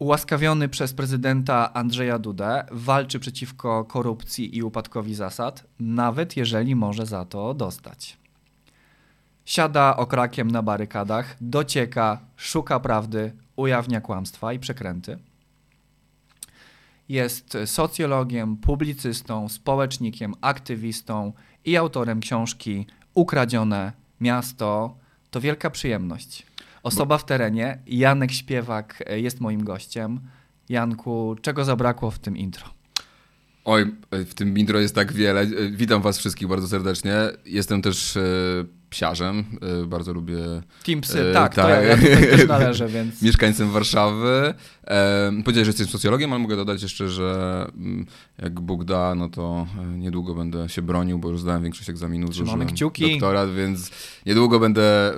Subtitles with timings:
[0.00, 7.24] ułaskawiony przez prezydenta Andrzeja Dudę, walczy przeciwko korupcji i upadkowi zasad, nawet jeżeli może za
[7.24, 8.16] to dostać.
[9.44, 15.18] Siada okrakiem na barykadach, docieka, szuka prawdy, ujawnia kłamstwa i przekręty.
[17.08, 21.32] Jest socjologiem, publicystą, społecznikiem, aktywistą
[21.64, 24.96] i autorem książki Ukradzione miasto.
[25.30, 26.49] To wielka przyjemność.
[26.82, 30.20] Osoba w terenie, Janek Śpiewak jest moim gościem.
[30.68, 32.66] Janku, czego zabrakło w tym intro?
[33.64, 35.46] Oj, w tym intro jest tak wiele.
[35.70, 37.14] Witam was wszystkich bardzo serdecznie.
[37.44, 38.20] Jestem też e,
[38.90, 39.44] psiarzem,
[39.82, 40.36] e, bardzo lubię...
[40.86, 41.64] Team Psy, tak, tak.
[41.64, 41.96] To ja, ja
[42.36, 43.22] też należę, więc...
[43.22, 44.54] Mieszkańcem Warszawy.
[44.86, 48.06] E, powiedziałeś, że jesteś socjologiem, ale mogę dodać jeszcze, że mm,
[48.42, 52.30] jak Bóg da, no to e, niedługo będę się bronił, bo już zdałem większość egzaminów,
[52.30, 53.10] Trzymamy kciuki.
[53.10, 53.90] doktorat, więc
[54.26, 55.12] niedługo będę,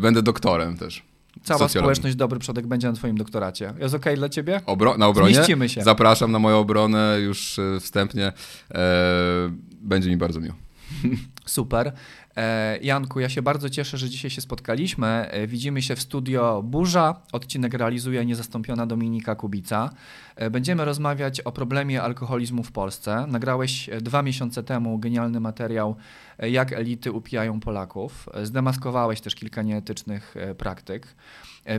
[0.00, 1.02] będę doktorem też.
[1.42, 1.80] Cała socjologii.
[1.80, 3.74] społeczność Dobry Przodek będzie na twoim doktoracie.
[3.78, 4.60] Jest ok dla ciebie?
[4.66, 5.34] Obro na obronie?
[5.34, 5.82] Zmieścimy się.
[5.82, 8.32] Zapraszam na moją obronę już wstępnie.
[8.74, 10.54] E, będzie mi bardzo miło.
[11.46, 11.92] Super.
[12.36, 15.06] E, Janku, ja się bardzo cieszę, że dzisiaj się spotkaliśmy.
[15.06, 17.20] E, widzimy się w studio Burza.
[17.32, 19.90] Odcinek realizuje niezastąpiona Dominika Kubica.
[20.36, 23.26] E, będziemy rozmawiać o problemie alkoholizmu w Polsce.
[23.28, 25.96] Nagrałeś dwa miesiące temu genialny materiał,
[26.38, 28.28] jak elity upijają Polaków.
[28.42, 31.16] Zdemaskowałeś też kilka nieetycznych praktyk.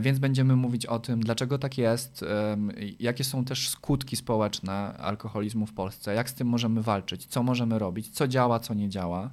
[0.02, 2.24] Więc będziemy mówić o tym, dlaczego tak jest,
[3.00, 7.78] jakie są też skutki społeczne alkoholizmu w Polsce, jak z tym możemy walczyć, co możemy
[7.78, 9.30] robić, co działa, co nie działa.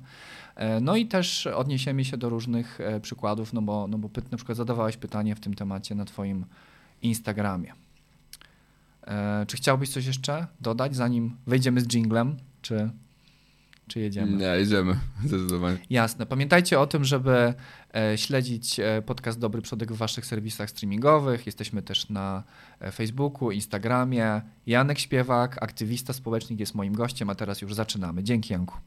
[0.56, 4.38] E, no i też odniesiemy się do różnych e, przykładów, no bo, no bo na
[4.38, 6.46] przykład zadawałeś pytanie w tym temacie na Twoim
[7.02, 7.74] Instagramie.
[9.08, 12.90] E, czy chciałbyś coś jeszcze dodać, zanim wejdziemy z jinglem, czy,
[13.88, 14.38] czy jedziemy?
[14.38, 15.78] Nie, jedziemy, zdecydowanie.
[15.90, 16.26] Jasne.
[16.26, 17.54] Pamiętajcie o tym, żeby
[18.16, 21.46] śledzić podcast Dobry Przodek w waszych serwisach streamingowych.
[21.46, 22.44] Jesteśmy też na
[22.94, 24.42] Facebooku, Instagramie.
[24.68, 28.24] Janek Śpiewak, aktywista społecznik jest moim gościem, a teraz już zaczynamy.
[28.24, 28.78] Dzięki Janku.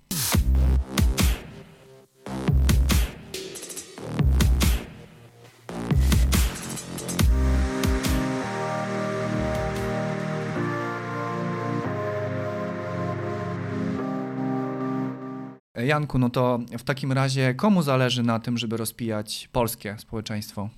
[15.88, 20.68] Janku, no to w takim razie komu zależy na tym, żeby rozpijać polskie społeczeństwo?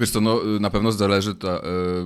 [0.00, 1.60] Wiesz co, no, na pewno zależy ta, y,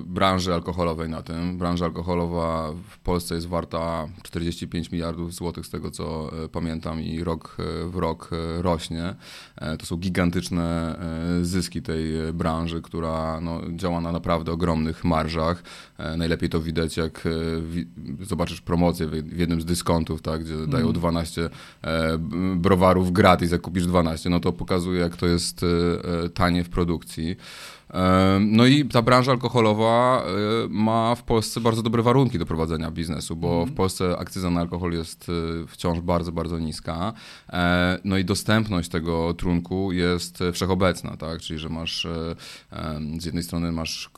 [0.06, 1.58] branży alkoholowej na tym.
[1.58, 7.24] Branża alkoholowa w Polsce jest warta 45 miliardów złotych z tego co y, pamiętam i
[7.24, 9.14] rok y, w rok rośnie.
[9.78, 10.98] to są gigantyczne
[11.42, 15.62] zyski tej branży, która no, działa na naprawdę ogromnych marżach.
[16.16, 17.28] najlepiej to widać jak
[18.20, 20.70] zobaczysz promocję w, jednym z dyskontów, tak, gdzie mm.
[20.70, 21.50] dają 12
[22.56, 25.64] browarów gratis, jak kupisz 12, no to pokazuje jak to jest
[26.34, 27.36] tanie w produkcji.
[28.40, 30.24] No i ta branża alkoholowa
[30.64, 33.68] y, ma w Polsce bardzo dobre warunki do prowadzenia biznesu, bo mm.
[33.68, 37.12] w Polsce akcyza na alkohol jest y, wciąż bardzo, bardzo niska.
[37.50, 41.40] E, no i dostępność tego trunku jest wszechobecna, tak?
[41.40, 42.34] Czyli, że masz e,
[43.18, 44.10] z jednej strony masz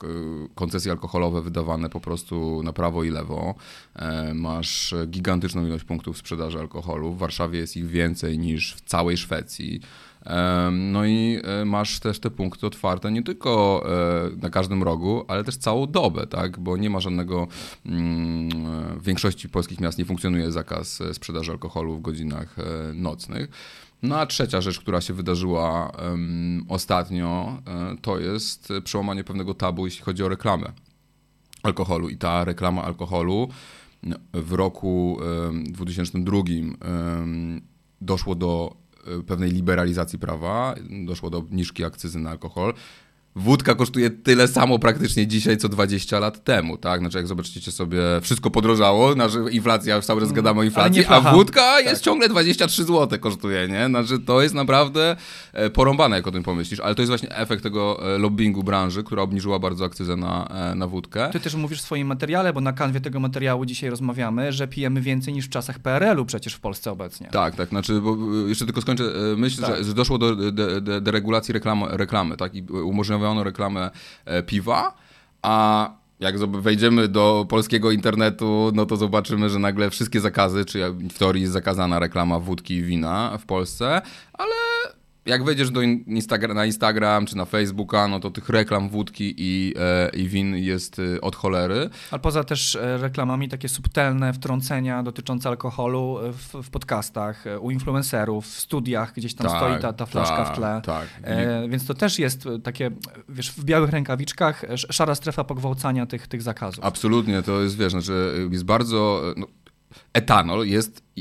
[0.55, 3.55] koncesje alkoholowe wydawane po prostu na prawo i lewo,
[3.95, 7.13] e, masz gigantyczną ilość punktów sprzedaży alkoholu.
[7.13, 9.81] W Warszawie jest ich więcej niż w całej Szwecji.
[10.71, 15.43] No i e, masz też te punkty otwarte nie tylko e, na każdym rogu, ale
[15.43, 16.59] też całą dobę, tak?
[16.59, 17.47] Bo nie ma żadnego,
[17.85, 18.49] mm,
[18.99, 22.55] w większości polskich miast nie funkcjonuje zakaz e, sprzedaży alkoholu w godzinach
[22.93, 23.49] nocnych.
[24.01, 25.91] No a trzecia rzecz, która się wydarzyła
[26.69, 27.61] ostatnio,
[28.01, 30.71] to jest przełamanie pewnego tabu, jeśli chodzi o reklamę
[31.63, 32.09] alkoholu.
[32.09, 33.49] I ta reklama alkoholu
[34.33, 37.61] w roku um, 2002 um,
[38.01, 38.80] doszło do E,
[39.27, 40.75] pewnej liberalizacji prawa,
[41.05, 42.73] doszło do obniżki akcyzy na alkohol.
[43.35, 46.99] Wódka kosztuje tyle samo praktycznie dzisiaj, co 20 lat temu, tak?
[46.99, 51.21] Znaczy, jak zobaczycie sobie, wszystko podrożało, znaczy inflacja, cały czas mm, gadamy o inflacji, a
[51.21, 51.85] wódka tak.
[51.85, 53.85] jest ciągle 23 zł kosztuje, nie?
[53.85, 55.15] Znaczy, to jest naprawdę
[55.53, 59.03] e, porąbane, jak o tym pomyślisz, ale to jest właśnie efekt tego e, lobbingu branży,
[59.03, 61.29] która obniżyła bardzo akcyzę na, e, na wódkę.
[61.29, 65.01] Ty też mówisz w swoim materiale, bo na kanwie tego materiału dzisiaj rozmawiamy, że pijemy
[65.01, 67.27] więcej niż w czasach PRL-u przecież w Polsce obecnie.
[67.31, 68.17] Tak, tak, znaczy, bo
[68.47, 69.03] jeszcze tylko skończę
[69.37, 69.83] myśl, tak.
[69.83, 70.51] że, doszło do
[71.01, 72.55] deregulacji reklamy, reklamy, tak?
[72.55, 73.91] I umożliwiono zamówiono reklamę
[74.25, 74.93] e, piwa,
[75.41, 75.89] a
[76.19, 81.41] jak wejdziemy do polskiego internetu, no to zobaczymy, że nagle wszystkie zakazy, czy w teorii
[81.41, 84.01] jest zakazana reklama wódki i wina w Polsce,
[84.33, 84.70] ale
[85.25, 89.73] jak wejdziesz do Instagram, na Instagram czy na Facebooka, no to tych reklam wódki i,
[89.79, 91.89] e, i win jest e, od cholery.
[92.11, 97.59] Ale poza też e, reklamami takie subtelne wtrącenia dotyczące alkoholu e, w, w podcastach, e,
[97.59, 100.81] u influencerów, w studiach, gdzieś tam Tak, stoi ta, ta flaszka tak, w tle.
[100.85, 101.07] tak.
[101.23, 102.91] E, więc to też jest takie,
[103.29, 106.85] wiesz, w białych rękawiczkach sz- szara strefa pogwałcania tych, tych zakazów.
[106.85, 109.21] Absolutnie, to jest, wiesz, znaczy jest bardzo...
[109.37, 109.47] No,
[110.13, 111.11] etanol jest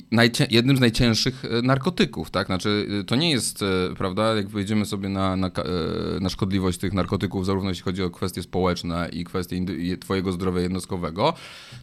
[0.50, 2.46] jednym z najcięższych e, narkotyków, tak?
[2.46, 3.66] Znaczy, e, to nie jest, e,
[3.98, 5.50] prawda, jak wejdziemy sobie na, na,
[6.20, 9.66] na szkodliwość tych narkotyków, zarówno jeśli chodzi o kwestie społeczne i kwestie
[10.00, 11.34] twojego zdrowia jednostkowego,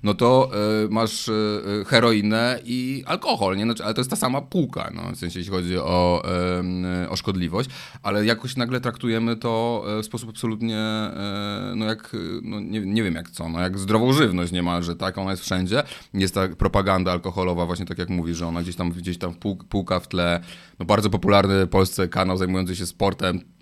[0.03, 0.51] no to
[0.85, 1.33] e, masz e,
[1.85, 3.63] heroinę i alkohol, nie?
[3.63, 6.23] Znaczy, ale to jest ta sama półka, no, w sensie jeśli chodzi o,
[7.03, 7.69] e, o szkodliwość,
[8.03, 10.77] ale jakoś nagle traktujemy to w sposób absolutnie,
[11.75, 15.17] no jak, no nie, nie wiem jak co, no jak zdrową żywność niemalże, tak?
[15.17, 15.83] Ona jest wszędzie.
[16.13, 16.76] Jest ta propaganda
[17.12, 20.39] alkoholowa, właśnie tak jak mówisz, że ona gdzieś tam, gdzieś tam pół, półka w tle.
[20.79, 23.56] No bardzo popularny w Polsce kanał zajmujący się sportem.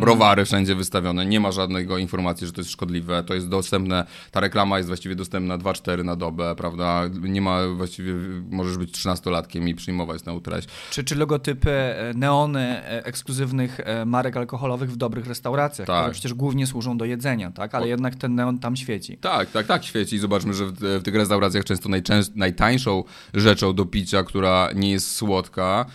[0.00, 4.40] Browary wszędzie wystawione, nie ma żadnego informacji, że to jest szkodliwe, to jest dostępne, ta
[4.40, 8.14] reklama jest właściwie dostępna 2-4 na dobę, prawda, nie ma właściwie,
[8.50, 10.68] możesz być 13-latkiem i przyjmować tę treść.
[10.90, 15.96] Czy, czy logotypy, e, neony e, ekskluzywnych e, marek alkoholowych w dobrych restauracjach, Tak.
[16.00, 17.74] które przecież głównie służą do jedzenia, tak?
[17.74, 19.18] Ale O- jednak ten neon tam świeci.
[19.18, 20.18] Tak, tak, tak świeci.
[20.18, 21.88] Zobaczmy, że w, w tych restauracjach często
[22.34, 23.04] najtańszą
[23.34, 25.86] rzeczą do picia, która nie jest słodka,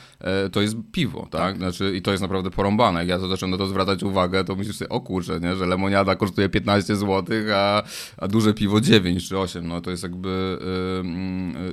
[0.51, 1.57] to jest piwo, tak?
[1.57, 2.99] Znaczy, I to jest naprawdę porąbane.
[2.99, 5.55] Jak ja to zacząłem na to zwracać uwagę, to myślisz sobie, o kurczę, nie?
[5.55, 7.83] że lemoniada kosztuje 15 zł, a,
[8.17, 9.67] a duże piwo 9 czy 8.
[9.67, 10.57] No to jest jakby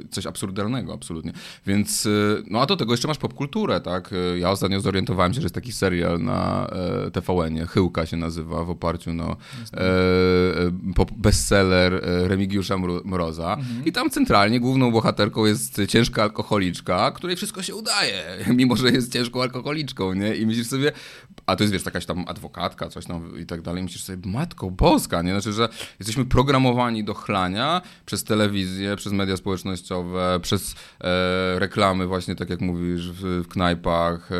[0.04, 1.32] y, coś absurdalnego, absolutnie.
[1.66, 4.14] Więc, y, no a do tego jeszcze masz popkulturę, tak?
[4.38, 6.66] Ja ostatnio zorientowałem się, że jest taki serial na
[7.06, 9.36] e, TVN-ie, Chyłka się nazywa, w oparciu no,
[9.74, 13.56] e, e, bestseller Remigiusza Mro- Mroza.
[13.84, 18.24] I tam centralnie główną bohaterką jest ciężka alkoholiczka, której wszystko się udaje,
[18.56, 20.34] mimo że jest ciężką alkoholiczką, nie?
[20.34, 20.92] I myślisz sobie,
[21.46, 24.70] a to jest, wiesz, jakaś tam adwokatka, coś tam i tak dalej, myślisz sobie, matko
[24.70, 25.30] boska, nie?
[25.32, 32.34] Znaczy, że jesteśmy programowani do chlania przez telewizję, przez media społecznościowe, przez e, reklamy właśnie,
[32.34, 34.30] tak jak mówisz, w, w knajpach,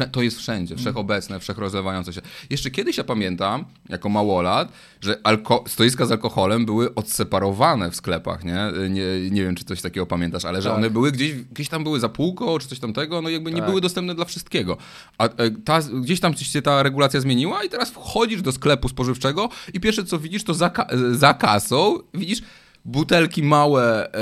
[0.00, 2.20] e, to jest wszędzie, wszechobecne, wszechrozlewające się.
[2.50, 5.18] Jeszcze kiedyś ja pamiętam, jako małolat, że
[5.66, 8.58] stoiska z alkoholem były odseparowane w sklepach, nie?
[8.90, 10.78] Nie, nie wiem, czy coś takiego pamiętasz, ale że Tak.
[10.78, 13.68] one były gdzieś, gdzieś tam były za półką, czy coś tamtego, no jakby nie Tak.
[13.68, 14.76] były dostępne dla wszystkiego.
[15.18, 19.48] A e, ta, gdzieś tam się ta regulacja zmieniła i teraz wchodzisz do sklepu spożywczego
[19.74, 20.70] i pierwsze co widzisz, to za,
[21.12, 22.42] za kasą widzisz
[22.88, 24.18] butelki małe, e,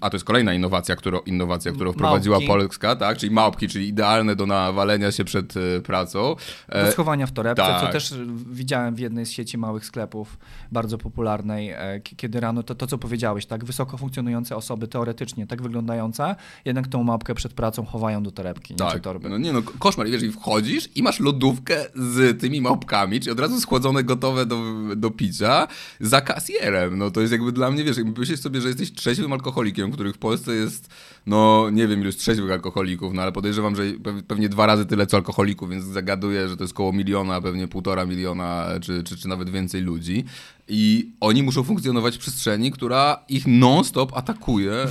[0.00, 2.48] a to jest kolejna innowacja, którą, innowacja, którą wprowadziła Małpki.
[2.48, 3.18] Polska, tak?
[3.18, 6.36] Czyli małpki, czyli idealne do nawalenia się przed e, pracą.
[6.68, 7.92] E, Do schowania w torebce, co tak.
[7.92, 8.14] też
[8.50, 10.38] widziałem w jednej z sieci małych sklepów,
[10.72, 11.74] bardzo popularnej,
[12.16, 17.04] kiedy rano, to, to co powiedziałeś, tak, wysoko funkcjonujące osoby teoretycznie tak wyglądające, jednak tą
[17.04, 19.28] mapkę przed pracą chowają do torebki, nie czy Tak, torby.
[19.28, 20.06] no nie no, koszmar.
[20.10, 24.56] Wiesz, i wchodzisz i masz lodówkę z tymi małpkami, czyli od razu schłodzone, gotowe do,
[24.96, 25.68] do picia,
[26.00, 26.98] za kasjerem.
[26.98, 30.14] No to jest jakby dla mnie, wiesz, jakby myślisz sobie, że jesteś trzeźwym alkoholikiem, których
[30.14, 30.88] w Polsce jest,
[31.26, 34.86] no nie wiem ilu jest trzeźwych alkoholików, no ale podejrzewam, że pe- pewnie dwa razy
[34.86, 39.16] tyle co alkoholików, więc zagaduję, że to jest koło miliona, pewnie półtora miliona, czy, czy,
[39.16, 40.24] czy nawet więcej ludzi.
[40.68, 44.88] I oni muszą funkcjonować w przestrzeni, która ich non-stop atakuje e,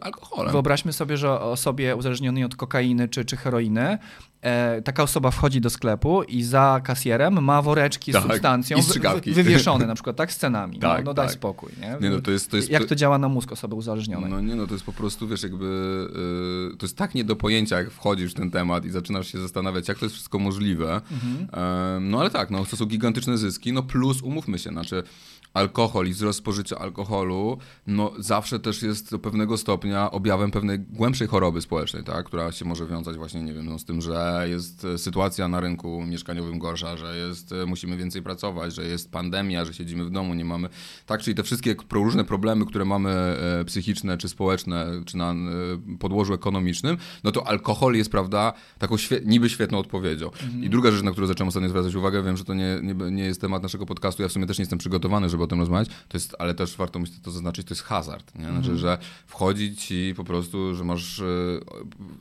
[0.00, 0.52] alkoholem.
[0.52, 3.98] Wyobraźmy sobie, że osobie uzależnionej od kokainy czy, czy heroiny,
[4.42, 8.78] e, taka osoba wchodzi do sklepu i za kasjerem ma woreczki Tak, z substancją
[9.24, 10.78] wy- wywieszone, na przykład tak scenami.
[10.82, 11.34] no, Tak, no daj tak.
[11.34, 11.72] spokój.
[11.80, 11.96] Nie?
[12.08, 14.30] Nie no, to jest, to jest, Jak to działa na mózg osoby uzależnionej?
[14.30, 15.66] No nie, no to jest po prostu, wiesz, jakby
[16.74, 19.38] y, to jest tak nie do pojęcia, jak wchodzisz w ten temat i zaczynasz się
[19.40, 21.00] zastanawiać, jak to jest wszystko możliwe.
[21.52, 25.02] Em, no ale tak, no to są gigantyczne zyski, no plus umówmy się, znaczy
[25.54, 31.28] alkohol i wzrost spożycia alkoholu, no zawsze też jest do pewnego stopnia objawem pewnej głębszej
[31.28, 34.84] choroby społecznej, tak, która się może wiązać właśnie, nie wiem, no, z tym, że jest
[34.84, 39.64] e, sytuacja na rynku mieszkaniowym gorsza, że jest, e, musimy więcej pracować, że jest pandemia,
[39.64, 40.68] że siedzimy w domu, nie mamy,
[41.06, 45.34] tak, czyli te wszystkie różne problemy, które mamy e, psychiczne, czy społeczne, czy na
[45.98, 50.30] podłożu ekonomicznym, no to alkohol jest, prawda, taką świe- niby świetną odpowiedzią.
[50.62, 53.24] I druga rzecz, na którą zacząłem ostatnio zwracać uwagę, wiem, że to nie, nie, nie
[53.24, 55.88] jest temat naszego podcastu, ja w sumie też nie jestem przygotowany, żeby o tym rozmawiać,
[55.88, 58.44] to jest, ale też warto myślę to zaznaczyć, to jest hazard, nie?
[58.50, 61.24] Znaczy, że wchodzi ci po prostu, że masz, e,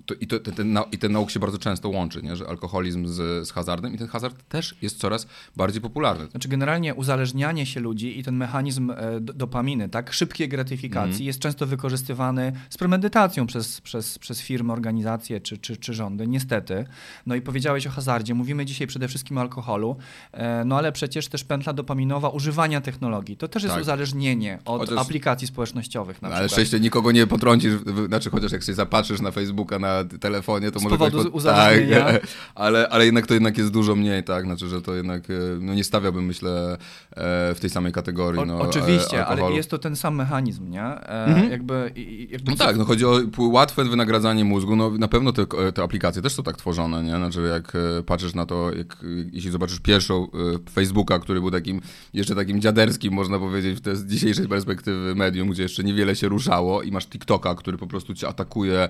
[0.05, 2.35] to, i, to, ten, i ten nauk się bardzo często łączy, nie?
[2.35, 6.27] że alkoholizm z, z hazardem i ten hazard też jest coraz bardziej popularny.
[6.27, 11.25] Znaczy generalnie uzależnianie się ludzi i ten mechanizm e, do- dopaminy, tak, szybkiej gratyfikacji Mhm.
[11.25, 16.85] jest często wykorzystywany z premedytacją przez, przez, przez firmy, organizacje czy, czy, czy rządy, niestety.
[17.25, 19.95] No i powiedziałeś o hazardzie, mówimy dzisiaj przede wszystkim o alkoholu,
[20.31, 23.81] e, no ale przecież też pętla dopaminowa używania technologii, to też jest Tak.
[23.83, 26.67] uzależnienie od Chociaż- aplikacji społecznościowych na No, ale przykład.
[26.67, 27.73] szczęście nikogo nie potrącisz,
[28.07, 31.37] znaczy chociaż jak się zapatrzysz na Facebooka na telefonie, to Z może powodu ktoś po-
[31.37, 32.19] uzależnienia zestawienia.
[32.55, 34.45] ale, ale jednak to jednak jest dużo mniej, tak?
[34.45, 36.77] Znaczy, że to jednak, e, no nie stawiałbym, myślę,
[37.11, 38.41] e, w tej samej kategorii.
[38.47, 40.83] No, oczywiście, ale jest to ten sam mechanizm, nie?
[40.83, 41.51] Mhm.
[41.51, 41.91] Jakby,
[42.29, 46.21] jakby no tak, no chodzi o łatwe wynagradzanie mózgu, no na pewno te, te aplikacje
[46.21, 47.15] też są tak tworzone, nie?
[47.15, 47.73] Znaczy, jak
[48.05, 48.97] patrzysz na to, jak,
[49.31, 50.27] jeśli zobaczysz pierwszą
[50.71, 51.81] Facebooka, który był takim,
[52.13, 56.91] jeszcze takim dziaderskim, można powiedzieć, z dzisiejszej perspektywy medium, gdzie jeszcze niewiele się ruszało i
[56.91, 58.89] masz TikToka, który po prostu cię atakuje,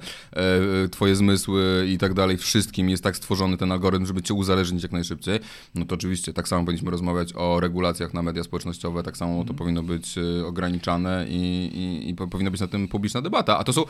[0.91, 4.91] twoje zmysły i tak dalej, wszystkim jest tak stworzony ten algorytm, żeby cię uzależnić jak
[4.91, 5.39] najszybciej,
[5.75, 9.41] no to oczywiście tak samo powinniśmy rozmawiać o regulacjach na media społecznościowe, tak samo to
[9.41, 9.57] mhm.
[9.57, 13.57] powinno być y, ograniczane i, i, i powinna być na tym publiczna debata.
[13.57, 13.83] A to są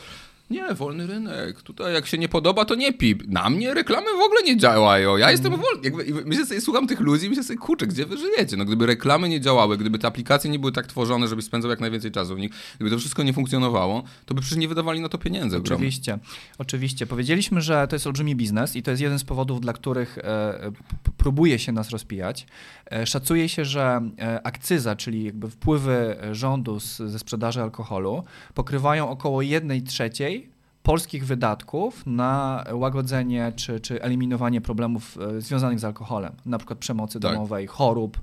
[0.50, 1.62] nie, wolny rynek.
[1.62, 3.22] Tutaj jak się nie podoba, to nie pip.
[3.28, 5.16] Na mnie reklamy w ogóle nie działają.
[5.16, 5.66] Ja jestem mm.
[5.66, 6.04] wolny.
[6.06, 8.56] Jakby, myślę sobie, słucham tych ludzi i myślę sobie, kurczę, gdzie wy żyjecie?
[8.56, 11.80] No gdyby reklamy nie działały, gdyby te aplikacje nie były tak tworzone, żebyś spędzał jak
[11.80, 15.08] najwięcej czasu w nich, gdyby to wszystko nie funkcjonowało, to by przecież nie wydawali na
[15.08, 15.56] to pieniędzy.
[15.56, 16.18] Oczywiście,
[16.58, 17.06] oczywiście.
[17.06, 20.72] Powiedzieliśmy, że to jest olbrzymi biznes i to jest jeden z powodów, dla których e,
[21.16, 22.46] próbuje się nas rozpijać.
[22.90, 29.10] E, szacuje się, że e, akcyza, czyli jakby wpływy rządu z, ze sprzedaży alkoholu pokrywają
[29.10, 30.39] około 1 trzeciej
[30.82, 37.20] polskich wydatków na łagodzenie czy, czy eliminowanie problemów e, związanych z alkoholem, na przykład przemocy
[37.20, 37.32] tak.
[37.32, 38.20] domowej, chorób,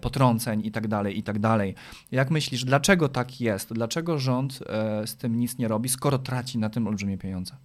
[0.00, 1.40] potrąceń itd., tak itd.
[1.40, 1.60] Tak
[2.12, 3.72] Jak myślisz, dlaczego tak jest?
[3.72, 4.58] Dlaczego rząd
[5.06, 7.56] z tym nic nie robi, skoro traci na tym olbrzymie pieniądze?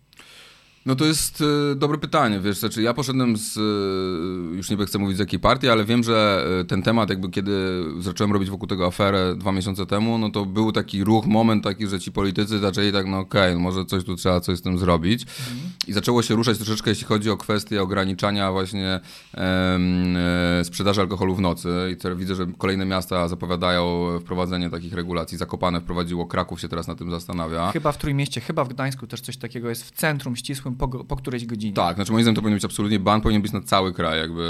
[0.85, 4.99] No to jest y, dobre pytanie, wiesz, znaczy ja poszedłem z, y, już nie chcę
[4.99, 8.67] mówić z jakiej partii, ale wiem, że y, ten temat jakby kiedy zacząłem robić wokół
[8.67, 12.59] tego aferę dwa miesiące temu, no to był taki ruch, moment taki, że ci politycy
[12.59, 15.71] zaczęli tak, no okej, okay, może coś tu trzeba coś z tym zrobić mhm.
[15.87, 18.99] i zaczęło się ruszać troszeczkę, jeśli chodzi o kwestię ograniczania właśnie
[19.33, 25.37] e, sprzedaży alkoholu w nocy i teraz widzę, że kolejne miasta zapowiadają wprowadzenie takich regulacji,
[25.37, 27.71] Zakopane wprowadziło, Kraków się teraz na tym zastanawia.
[27.71, 31.15] Chyba w Trójmieście, chyba w Gdańsku też coś takiego jest w centrum ścisłym po, po
[31.15, 31.73] którejś godzinie.
[31.73, 34.41] Tak, znaczy moim zdaniem to powinien być absolutnie ban, powinien być na cały kraj jakby,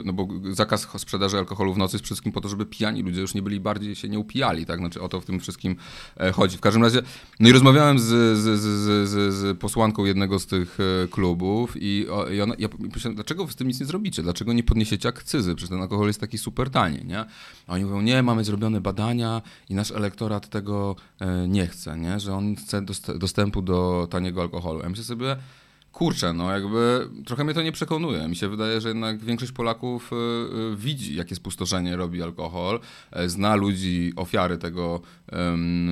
[0.00, 3.20] y, no bo zakaz sprzedaży alkoholu w nocy jest wszystkim po to, żeby pijani ludzie
[3.20, 5.76] już nie byli bardziej się nie upijali, tak, znaczy o to w tym wszystkim
[6.16, 6.56] e, chodzi.
[6.56, 7.02] W każdym razie,
[7.40, 12.06] no i rozmawiałem z, z, z, z, z posłanką jednego z tych e, klubów i,
[12.32, 15.54] i ona, ja myślałem, dlaczego wy z tym nic nie zrobicie, dlaczego nie podniesiecie akcyzy,
[15.54, 17.24] przecież ten alkohol jest taki super tani, nie?
[17.66, 22.20] A oni mówią, nie, mamy zrobione badania i nasz elektorat tego e, nie chce, nie,
[22.20, 22.82] że on chce
[23.18, 24.80] dostępu do taniego alkoholu.
[24.82, 25.36] Ja myślę sobie,
[25.92, 28.28] Kurczę, no jakby trochę mnie to nie przekonuje.
[28.28, 30.16] Mi się wydaje, że jednak większość Polaków y,
[30.72, 32.80] y, widzi, jakie spustoszenie robi alkohol,
[33.10, 35.00] e, zna ludzi, ofiary tego,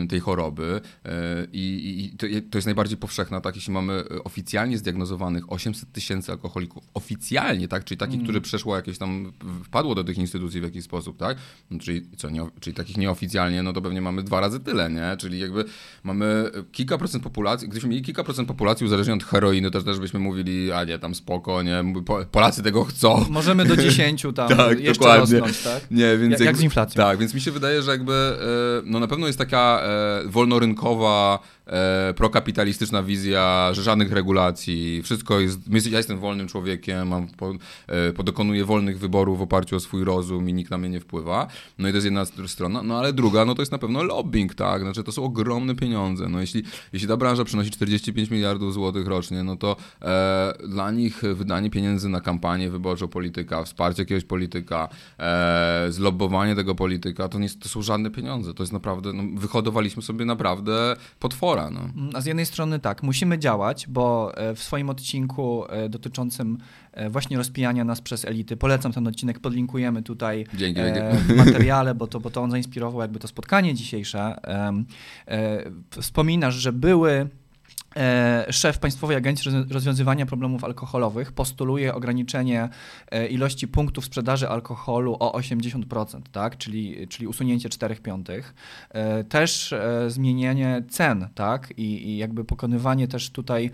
[0.09, 5.93] tej choroby e, i, to, to, jest najbardziej powszechna, tak, jeśli mamy oficjalnie zdiagnozowanych 800
[5.93, 8.25] tysięcy alkoholików, oficjalnie, tak, czyli takich, mm.
[8.25, 9.33] którzy przeszło jakieś tam,
[9.65, 11.37] wpadło do tych instytucji w jakiś sposób, tak,
[11.71, 15.17] no, czyli, co, nie, czyli takich nieoficjalnie, no to pewnie mamy dwa razy tyle, nie,
[15.19, 15.65] czyli jakby
[16.05, 20.21] mamy kilka procent populacji, gdybyśmy mieli kilka procent populacji uzależnionej od heroiny, też też byśmy
[20.21, 21.85] mówili, a nie, tam spoko, nie,
[22.31, 23.25] Polacy tego chcą.
[23.31, 25.39] Możemy do 10 tam tak, jeszcze dokładnie.
[25.41, 25.91] rosnąć, tak?
[25.91, 27.05] Nie, więc jak, jak z inflacją.
[27.05, 31.39] Tak, więc mi się wydaje, że jakby, e, no na pewno jest taka e, wolnorynkowa
[31.67, 37.53] e, prokapitalistyczna wizja, że żadnych regulacji, wszystko jest, ja jestem wolnym człowiekiem, mam, po,
[37.87, 41.47] e, podokonuję wolnych wyborów w oparciu o swój rozum i nikt na mnie nie wpływa.
[41.79, 44.55] No i to jest jedna strona, no ale druga, no to jest na pewno lobbying,
[44.55, 49.07] tak, znaczy to są ogromne pieniądze, no jeśli, jeśli ta branża przynosi 45 miliardów złotych
[49.07, 54.89] rocznie, no to e, dla nich wydanie pieniędzy na kampanię wyborczą polityka, wsparcie jakiegoś polityka,
[55.19, 60.03] e, zlobbowanie tego polityka, to nie to są żadne pieniądze, to jest naprawdę, no, wyhodowaliśmy
[60.03, 61.81] sobie naprawdę potwory no.
[61.81, 66.59] Mm, a z jednej strony tak, musimy działać, bo e, w swoim odcinku e, dotyczącym
[66.93, 70.81] e, właśnie rozpijania nas przez elity, polecam ten odcinek, podlinkujemy tutaj Dzięki,
[71.29, 74.37] w materiale, bo to, bo to on zainspirował jakby to spotkanie dzisiejsze.
[75.91, 77.46] Wspominasz, że były E,
[78.51, 82.69] szef Państwowej Agencji Rozwiązywania Problemów Alkoholowych postuluje ograniczenie
[83.11, 86.59] e, ilości punktów sprzedaży alkoholu o 80%, tak?
[86.59, 88.55] czyli, czyli usunięcie 4 piątych.
[88.91, 89.75] E, też
[90.09, 91.73] zmienienie cen tak?
[91.77, 93.71] I, i jakby pokonywanie też tutaj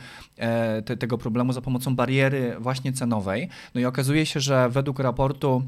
[0.84, 3.49] te, tego problemu za pomocą bariery właśnie cenowej.
[3.75, 5.62] No i okazuje się, że według raportu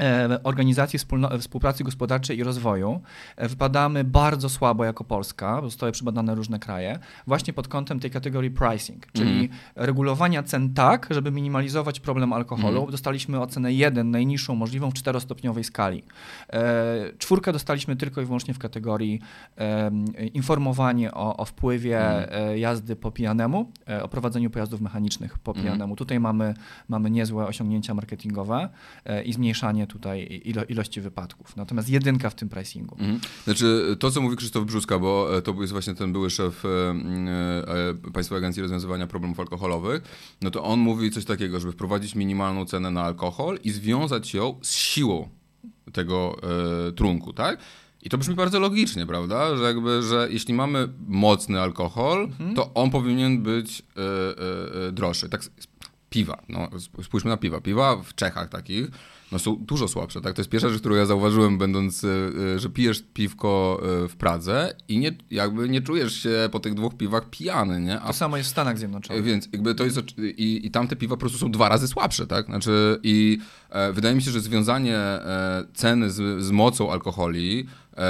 [0.00, 0.98] E, Organizacji
[1.40, 3.00] Współpracy Gospodarczej i Rozwoju
[3.36, 8.50] e, wypadamy bardzo słabo jako Polska, zostały przebadane różne kraje, właśnie pod kątem tej kategorii
[8.50, 9.48] pricing, czyli mm.
[9.76, 12.78] regulowania cen tak, żeby minimalizować problem alkoholu.
[12.78, 12.90] Mm.
[12.90, 16.04] Dostaliśmy ocenę 1, najniższą możliwą w czterostopniowej skali.
[16.52, 19.20] E, czwórkę dostaliśmy tylko i wyłącznie w kategorii
[20.34, 22.58] informowanie o, o wpływie mm.
[22.58, 23.72] jazdy po pijanemu,
[24.02, 25.66] o prowadzeniu pojazdów mechanicznych po mhm.
[25.66, 25.96] pijanemu.
[25.96, 26.54] Tutaj mamy,
[26.88, 28.68] mamy niezłe osiągnięcia marketingowe
[29.24, 31.56] i zmniejszanie tutaj ilo ilości wypadków.
[31.56, 32.96] Natomiast jedynka w tym pricingu.
[32.98, 33.20] Mhm.
[33.44, 36.68] Znaczy to, co mówi Krzysztof Brzuska, bo e, to jest właśnie ten były szef e,
[36.68, 40.02] e, Państwowej Agencji Rozwiązywania Problemów Alkoholowych,
[40.42, 44.58] no to on mówi coś takiego, żeby wprowadzić minimalną cenę na alkohol i związać ją
[44.62, 45.28] z siłą
[45.92, 46.40] tego
[46.96, 47.58] trunku, tak?
[48.02, 49.56] I to brzmi bardzo logicznie, prawda?
[49.56, 52.54] Że jakby, że jeśli mamy mocny alkohol, mhm.
[52.54, 53.82] to on powinien być
[54.92, 55.28] droższy.
[55.28, 55.42] Tak,
[56.10, 56.68] piwa, no
[57.02, 57.60] spójrzmy na piwa.
[57.60, 58.90] Piwa w Czechach takich
[59.32, 60.34] no są dużo słabsze, tak?
[60.34, 62.08] To jest pierwsza rzecz, którą ja zauważyłem, będąc, e,
[62.54, 66.74] e, że pijesz piwko e, w Pradze i nie, jakby nie czujesz się po tych
[66.74, 68.00] dwóch piwach pijany, nie?
[68.00, 69.24] A, to samo jest w Stanach Zjednoczonych.
[69.24, 72.46] Więc jakby to jest, i, i tamte piwa po prostu są dwa razy słabsze, tak?
[72.46, 73.38] Znaczy i
[73.70, 77.66] e, wydaje mi się, że związanie e, ceny z, z mocą alkoholi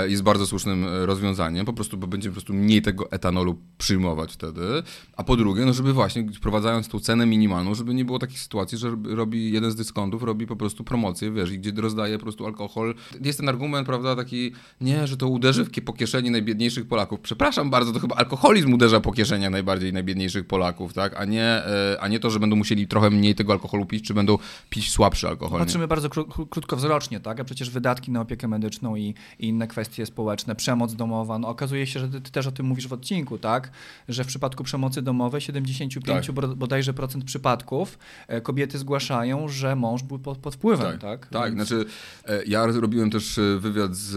[0.07, 4.83] jest bardzo słusznym rozwiązaniem, po prostu, bo będziemy po prostu mniej tego etanolu przyjmować wtedy,
[5.17, 8.79] a po drugie, no żeby właśnie wprowadzając tą cenę minimalną, żeby nie było takich sytuacji,
[8.79, 11.04] że robi jeden z dyskontów, robi po prostu promocję,
[11.35, 12.95] wiesz, gdzie rozdaje po prostu alkohol.
[13.21, 17.21] Jest ten argument, prawda, taki, nie, że to uderzy w, po kieszeni najbiedniejszych Polaków.
[17.21, 21.97] Przepraszam bardzo, to chyba alkoholizm uderza po kieszeniach najbardziej najbiedniejszych Polaków, tak, a nie, e,
[22.01, 24.39] a nie to, że będą musieli trochę mniej tego alkoholu pić, czy będą
[24.71, 25.61] pić słabszy alkohol.
[25.61, 30.07] Patrzymy bardzo kró krótkowzrocznie, tak, a przecież wydatki na opiekę medyczną i, i inne kwestie
[30.07, 31.39] społeczne, przemoc domowa.
[31.39, 33.71] No, okazuje się, że ty, ty, też o tym mówisz w odcinku, tak?
[34.09, 36.35] Że w przypadku przemocy domowej 75 tak.
[36.57, 40.94] bodajże procent przypadków e, kobiety zgłaszają, że mąż był pod, pod wpływem, tak?
[40.99, 41.55] Tak, tak.
[41.55, 41.69] Więc...
[41.69, 41.91] znaczy
[42.27, 44.11] e, ja robiłem też e, wywiad z,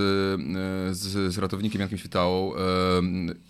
[0.98, 2.52] z, z ratownikiem Jankiem Świtałą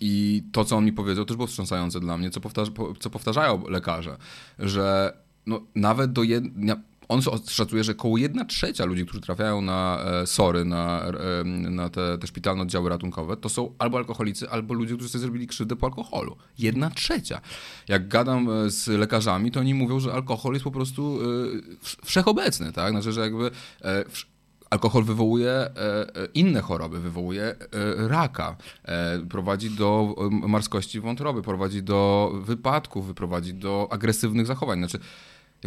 [0.00, 3.68] i to, co on mi powiedział, też było wstrząsające dla mnie, co, powtarza, co powtarzają
[3.68, 4.16] lekarze,
[4.58, 5.16] że
[5.46, 10.26] no, nawet do jednego on szacuje, że około 1 trzecia ludzi, którzy trafiają na e,
[10.26, 14.94] SORy, na, e, na te, te szpitalne oddziały ratunkowe, to są albo alkoholicy, albo ludzie,
[14.94, 16.36] którzy sobie zrobili krzywdę po alkoholu.
[16.58, 17.40] Jedna trzecia.
[17.88, 21.18] Jak gadam e, z lekarzami, to oni mówią, że alkohol jest po prostu
[22.04, 22.90] wszechobecny, tak?
[22.90, 23.50] Znaczy, że jakby
[24.70, 25.70] alkohol wywołuje
[26.34, 27.56] inne choroby, wywołuje
[27.96, 28.56] raka,
[29.30, 34.78] prowadzi do marskości wątroby, prowadzi do wypadków, prowadzi do agresywnych zachowań.
[34.78, 34.98] Znaczy,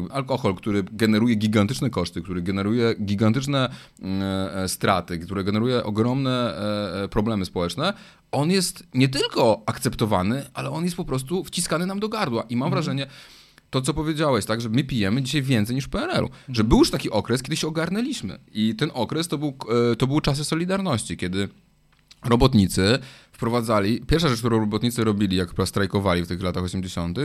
[0.10, 3.70] alkohol, który generuje gigantyczne koszty, który generuje gigantyczne
[4.02, 4.22] mm,
[4.58, 7.94] e, straty, który generuje ogromne e, e, problemy społeczne,
[8.32, 12.44] on jest nie tylko akceptowany, ale on jest po prostu wciskany nam do gardła.
[12.50, 12.72] I mam mhm.
[12.72, 13.08] wrażenie,
[13.70, 16.30] to co powiedziałeś, tak, że my pijemy dzisiaj więcej niż w PRL-u.
[16.50, 18.40] Że był już taki okres, kiedy się ogarnęliśmy.
[18.54, 19.58] I ten okres to, był,
[19.98, 21.50] to były czasy Solidarności, kiedy
[22.24, 23.00] robotnicy
[23.32, 27.18] wprowadzali, pierwsza rzecz, którą robotnicy robili, jak strajkowali w tych latach 80.,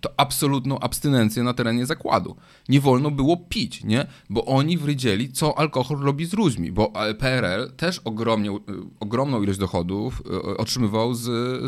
[0.00, 2.36] to absolutną abstynencję na terenie zakładu.
[2.68, 4.06] Nie wolno było pić, nie?
[4.30, 8.54] Bo oni wrydzieli, co alkohol robi z ludźmi, bo PRL też ogromnie, y,
[9.00, 11.20] ogromną ilość dochodów y, otrzymywał z,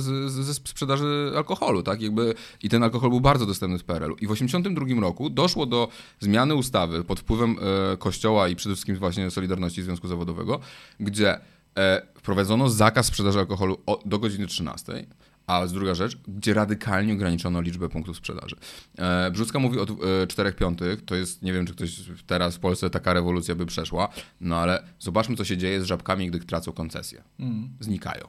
[0.03, 2.03] z, ze sprzedaży alkoholu, tak?
[2.03, 4.14] Jakby, I ten alkohol był bardzo dostępny w PRL-u.
[4.14, 5.88] I w 1982 roku doszło do
[6.21, 7.57] zmiany ustawy pod wpływem
[7.93, 10.61] e, Kościoła i przede wszystkim właśnie Solidarności Związku Zawodowego,
[11.01, 11.38] gdzie
[11.79, 15.07] e, wprowadzono zakaz sprzedaży alkoholu do godziny 13
[15.50, 18.56] a z druga rzecz, gdzie radykalnie ograniczono liczbę punktów sprzedaży.
[18.98, 19.86] E, Brzuska mówi o
[20.22, 23.66] e, 4 piątych, to jest, nie wiem, czy ktoś teraz w Polsce taka rewolucja by
[23.66, 24.08] przeszła,
[24.40, 27.22] no ale zobaczmy, co się dzieje z żabkami, gdy tracą koncesję.
[27.38, 27.68] Mm.
[27.80, 28.28] Znikają.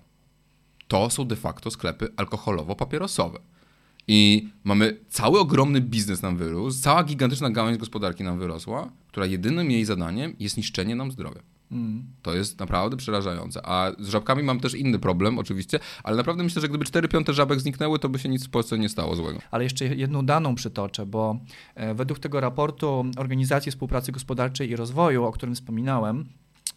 [0.87, 3.39] To są de facto sklepy alkoholowo-papierosowe.
[4.07, 9.71] I mamy cały ogromny biznes nam wyrósł, cała gigantyczna gałąź gospodarki nam wyrosła, która jedynym
[9.71, 11.41] jej zadaniem jest niszczenie nam zdrowia.
[11.71, 12.05] Mm.
[12.21, 13.61] To jest naprawdę przerażające.
[13.65, 17.33] A z żabkami mam też inny problem, oczywiście, ale naprawdę myślę, że gdyby 4 piąte
[17.33, 19.39] żabek zniknęły, to by się nic w Polsce nie stało złego.
[19.51, 21.39] Ale jeszcze jedną daną przytoczę, bo
[21.75, 26.25] e, według tego raportu Organizacji Współpracy Gospodarczej i Rozwoju, o którym wspominałem,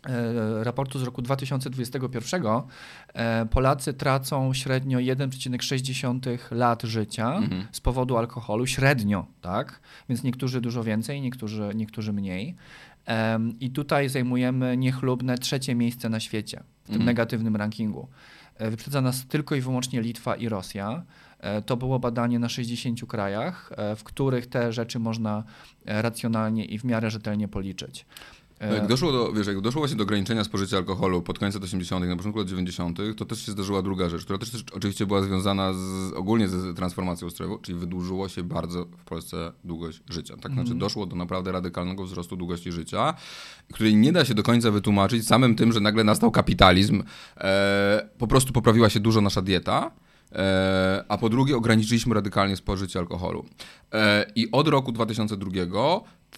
[0.06, 2.42] e, raportu z roku 2021
[3.14, 7.66] e, Polacy tracą średnio 1,6 lat życia mhm.
[7.72, 9.80] z powodu alkoholu, średnio, tak?
[10.08, 12.56] Więc niektórzy dużo więcej, niektórzy, niektórzy mniej.
[13.60, 17.06] I tutaj zajmujemy niechlubne trzecie miejsce na świecie w tym mm.
[17.06, 18.08] negatywnym rankingu.
[18.56, 21.02] E, wyprzedza nas tylko i wyłącznie Litwa i Rosja.
[21.38, 25.44] E, to było badanie na 60 krajach, e, w których te rzeczy można
[25.84, 28.06] racjonalnie i w miarę rzetelnie policzyć.
[28.68, 31.64] No jak doszło do, wiesz, jak doszło właśnie do ograniczenia spożycia alkoholu pod koniec lat
[31.64, 35.06] 80., na początku lat 90., to też się zdarzyła druga rzecz, która też, też oczywiście
[35.06, 40.36] była związana z, ogólnie z transformacją ustrojową, czyli wydłużyło się bardzo w Polsce długość życia.
[40.36, 40.66] Tak, mm.
[40.66, 43.14] znaczy doszło do naprawdę radykalnego wzrostu długości życia,
[43.72, 47.02] której nie da się do końca wytłumaczyć samym tym, że nagle nastał kapitalizm,
[47.36, 49.90] e, po prostu poprawiła się dużo nasza dieta,
[50.32, 53.44] e, a po drugie ograniczyliśmy radykalnie spożycie alkoholu.
[53.92, 55.66] E, I od roku 2002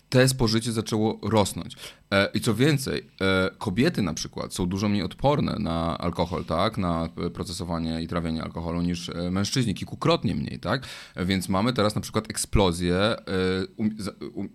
[0.08, 1.76] te spożycie zaczęło rosnąć.
[2.10, 6.78] E, I co więcej, e, kobiety na przykład są dużo mniej odporne na alkohol, tak,
[6.78, 10.86] na procesowanie i trawienie alkoholu niż e, mężczyźni, kilkukrotnie mniej, tak?
[11.16, 13.16] Więc mamy teraz na przykład eksplozję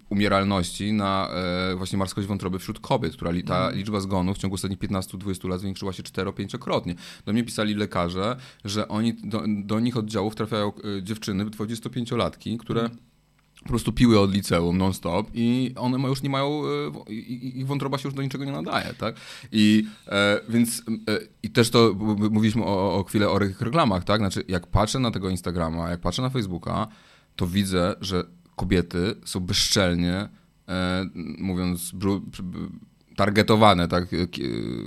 [0.10, 1.30] umieralności na
[1.78, 3.76] właśnie marskość wątroby wśród kobiet, która ta mhm.
[3.76, 6.96] liczba zgonów w ciągu ostatnich 15-20 lat zwiększyła się 4-5-krotnie.
[7.26, 13.11] Do mnie pisali lekarze, że oni, do, do nich oddziałów trafiają dziewczyny, 25-latki, które mhm
[13.64, 16.62] po prostu piły od liceum non-stop i one już nie mają,
[17.10, 19.16] e, ich wątroba się już do niczego nie nadaje, tak?
[19.52, 21.94] I e, więc e, i też to
[22.32, 24.20] mówiliśmy o, o chwilę o reklamach, tak?
[24.20, 26.88] Znaczy jak patrzę na tego Instagrama, jak patrzę na Facebooka,
[27.36, 28.24] to widzę, że
[28.56, 30.30] kobiety są bezczelnie,
[30.68, 31.06] e,
[31.38, 31.92] mówiąc
[33.16, 34.06] targetowane, tak,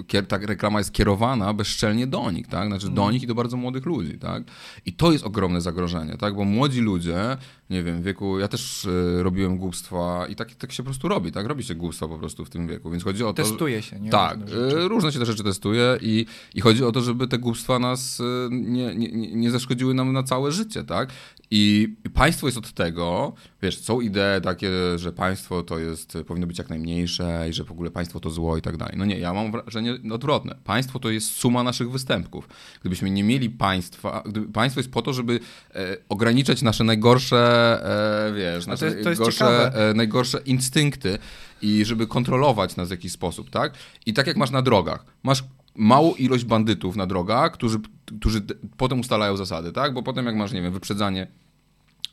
[0.07, 3.13] kier, tak reklama jest kierowana bezczelnie do nich, tak, znaczy do mhm.
[3.13, 4.43] nich i do bardzo młodych ludzi, tak,
[4.87, 7.37] i to jest ogromne zagrożenie, tak, bo młodzi ludzie,
[7.71, 11.09] nie wiem, w wieku, ja też y, robiłem głupstwa i tak, tak się po prostu
[11.09, 13.43] robi, tak, robi się głupstwa po prostu w tym wieku, więc chodzi o to...
[13.43, 14.11] Testuje się, nie?
[14.11, 17.79] Tak, różne, różne się te rzeczy testuje i, i chodzi o to, żeby te głupstwa
[17.79, 21.13] nas nie, nie, nie zaszkodziły nam na całe życie, tak,
[21.51, 23.33] i państwo jest od tego,
[23.63, 27.71] wiesz, są idee takie, że państwo to jest, powinno być jak najmniejsze i że w
[27.71, 28.95] ogóle państwo to zło i tak dalej.
[28.99, 30.55] No nie, ja mam wrażenie odwrotne.
[30.65, 32.49] Państwo to jest suma naszych występków.
[32.81, 35.41] Gdybyśmy nie mieli państwa, gdyby, państwo jest po to, żeby
[35.75, 37.41] e, ograniczać nasze najgorsze,
[38.29, 41.19] e, wiesz, nasze to to jest e, najgorsze instynkty
[41.63, 43.75] i żeby kontrolować nas w jakiś sposób, tak?
[44.07, 45.05] I tak jak masz na drogach.
[45.23, 45.45] Masz
[45.77, 47.79] małą ilość bandytów na drogach, którzy,
[48.21, 48.41] którzy
[48.77, 49.95] potem ustalają zasady, tak?
[49.95, 51.27] Bo potem jak masz, nie wiem, wyprzedzanie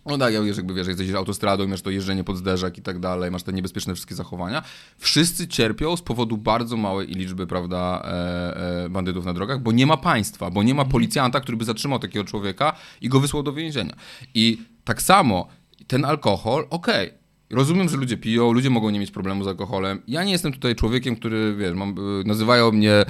[0.06, 3.32] no tak, jak jakby wiesz, jesteś autostradą, masz to jeżdżenie pod zderzak i tak dalej,
[3.32, 4.64] masz te niebezpieczne wszystkie zachowania.
[4.98, 9.88] Wszyscy cierpią z powodu bardzo małej liczby, prawda, e, e, bandytów na drogach, bo nie
[9.88, 10.92] ma państwa, bo nie ma mhm.
[10.92, 13.96] policjanta, który by zatrzymał takiego człowieka i go wysłał do więzienia.
[14.34, 15.48] I tak samo
[15.88, 17.21] ten alkohol, okej, okay,
[17.52, 20.02] Rozumiem, że ludzie piją, ludzie mogą nie mieć problemu z alkoholem.
[20.08, 23.06] Ja nie jestem tutaj człowiekiem, który, wiesz, mam, e, nazywają mnie e,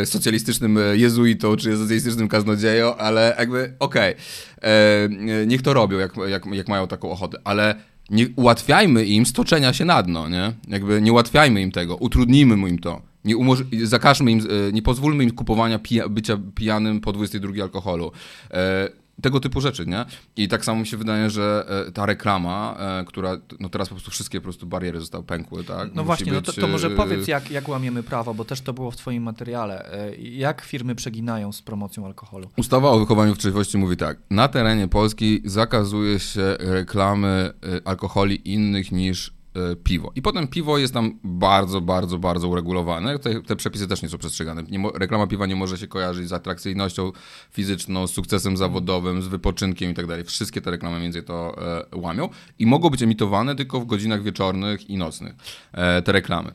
[0.00, 6.16] e, socjalistycznym jezuitą czy socjalistycznym kaznodzieją, ale jakby okej, okay, e, niech to robią, jak,
[6.16, 7.74] jak, jak mają taką ochotę, ale
[8.10, 10.52] nie ułatwiajmy im stoczenia się na dno, nie?
[10.68, 13.02] Jakby nie ułatwiajmy im tego, utrudnijmy im to.
[13.24, 18.12] Nie umoż- zakażmy im, e, nie pozwólmy im kupowania pija bycia pijanym po 22 alkoholu.
[18.50, 18.88] E,
[19.22, 20.04] tego typu rzeczy, nie?
[20.36, 23.94] I tak samo mi się wydaje, że e, ta reklama, e, która, no teraz po
[23.94, 25.94] prostu wszystkie po prostu bariery zostały pękły, tak?
[25.94, 26.34] No właśnie, być...
[26.34, 28.96] no to, to, może e, powiedz, jak, jak łamiemy prawo, bo też to było w
[28.96, 29.90] twoim materiale.
[30.18, 32.48] Jak firmy przeginają z promocją alkoholu?
[32.56, 37.52] Ustawa o wychowaniu w trzeźwości mówi tak, na terenie Polski zakazuje się reklamy
[37.84, 39.37] alkoholi innych niż
[39.84, 40.12] piwo.
[40.14, 43.18] I potem piwo jest tam bardzo, bardzo, bardzo uregulowane.
[43.18, 44.62] Te, te przepisy też nie są przestrzegane.
[44.62, 47.12] Nie, reklama piwa nie może się kojarzyć z atrakcyjnością
[47.50, 50.24] fizyczną, z sukcesem zawodowym, z wypoczynkiem i tak dalej.
[50.24, 51.56] Wszystkie te reklamy między to
[51.92, 55.34] e, łamią i mogą być emitowane tylko w godzinach wieczornych i nocnych.
[55.72, 56.52] E, te reklamy.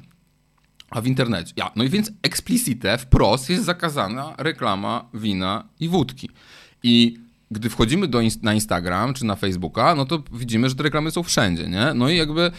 [0.89, 1.53] A w internecie.
[1.57, 6.29] Ja, no i więc explicite, wprost jest zakazana reklama wina i wódki.
[6.83, 7.17] I
[7.53, 11.23] gdy wchodzimy do, na Instagram czy na Facebooka, no to widzimy, że te reklamy są
[11.23, 11.93] wszędzie, nie?
[11.95, 12.51] No i jakby e,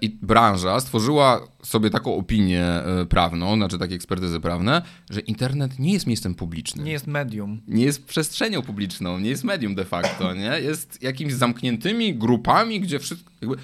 [0.00, 5.92] i branża stworzyła sobie taką opinię e, prawną, znaczy takie ekspertyzy prawne, że internet nie
[5.92, 6.84] jest miejscem publicznym.
[6.84, 7.60] Nie jest medium.
[7.68, 10.60] Nie jest przestrzenią publiczną, nie jest medium de facto, nie?
[10.60, 13.30] Jest jakimiś zamkniętymi grupami, gdzie wszystko...
[13.40, 13.56] Jakby,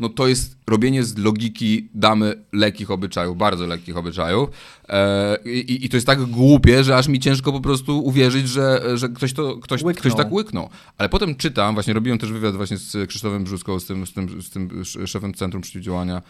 [0.00, 4.50] no to jest robienie z logiki damy lekkich obyczajów, bardzo lekkich obyczajów.
[4.88, 8.82] E, i, I, to jest tak głupie, że aż mi ciężko po prostu uwierzyć, że,
[8.94, 10.68] że ktoś, to, ktoś, ktoś tak łyknął.
[10.98, 14.42] Ale potem czytam, właśnie robiłem też wywiad właśnie z Krzysztofem Brzuską, z tym, z tym,
[14.42, 16.22] z tym szefem Centrum Przeciwdziałania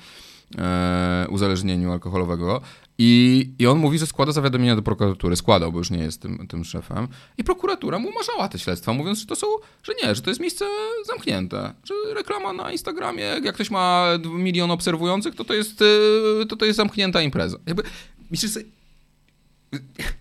[0.58, 2.60] e, uzależnieniu alkoholowego
[3.02, 5.36] i, I on mówi, że składa zawiadomienia do prokuratury.
[5.36, 7.08] Składał, bo już nie jest tym, tym szefem.
[7.38, 9.46] I prokuratura mu umarzała te śledztwa, mówiąc, że to są,
[9.82, 10.64] że nie, że to jest miejsce
[11.06, 11.74] zamknięte.
[11.84, 16.64] Że reklama na Instagramie, jak ktoś ma milion obserwujących, to to jest, y, to, to
[16.64, 17.58] jest zamknięta impreza.
[17.66, 17.82] Jakby,
[18.30, 18.66] myślisz sobie,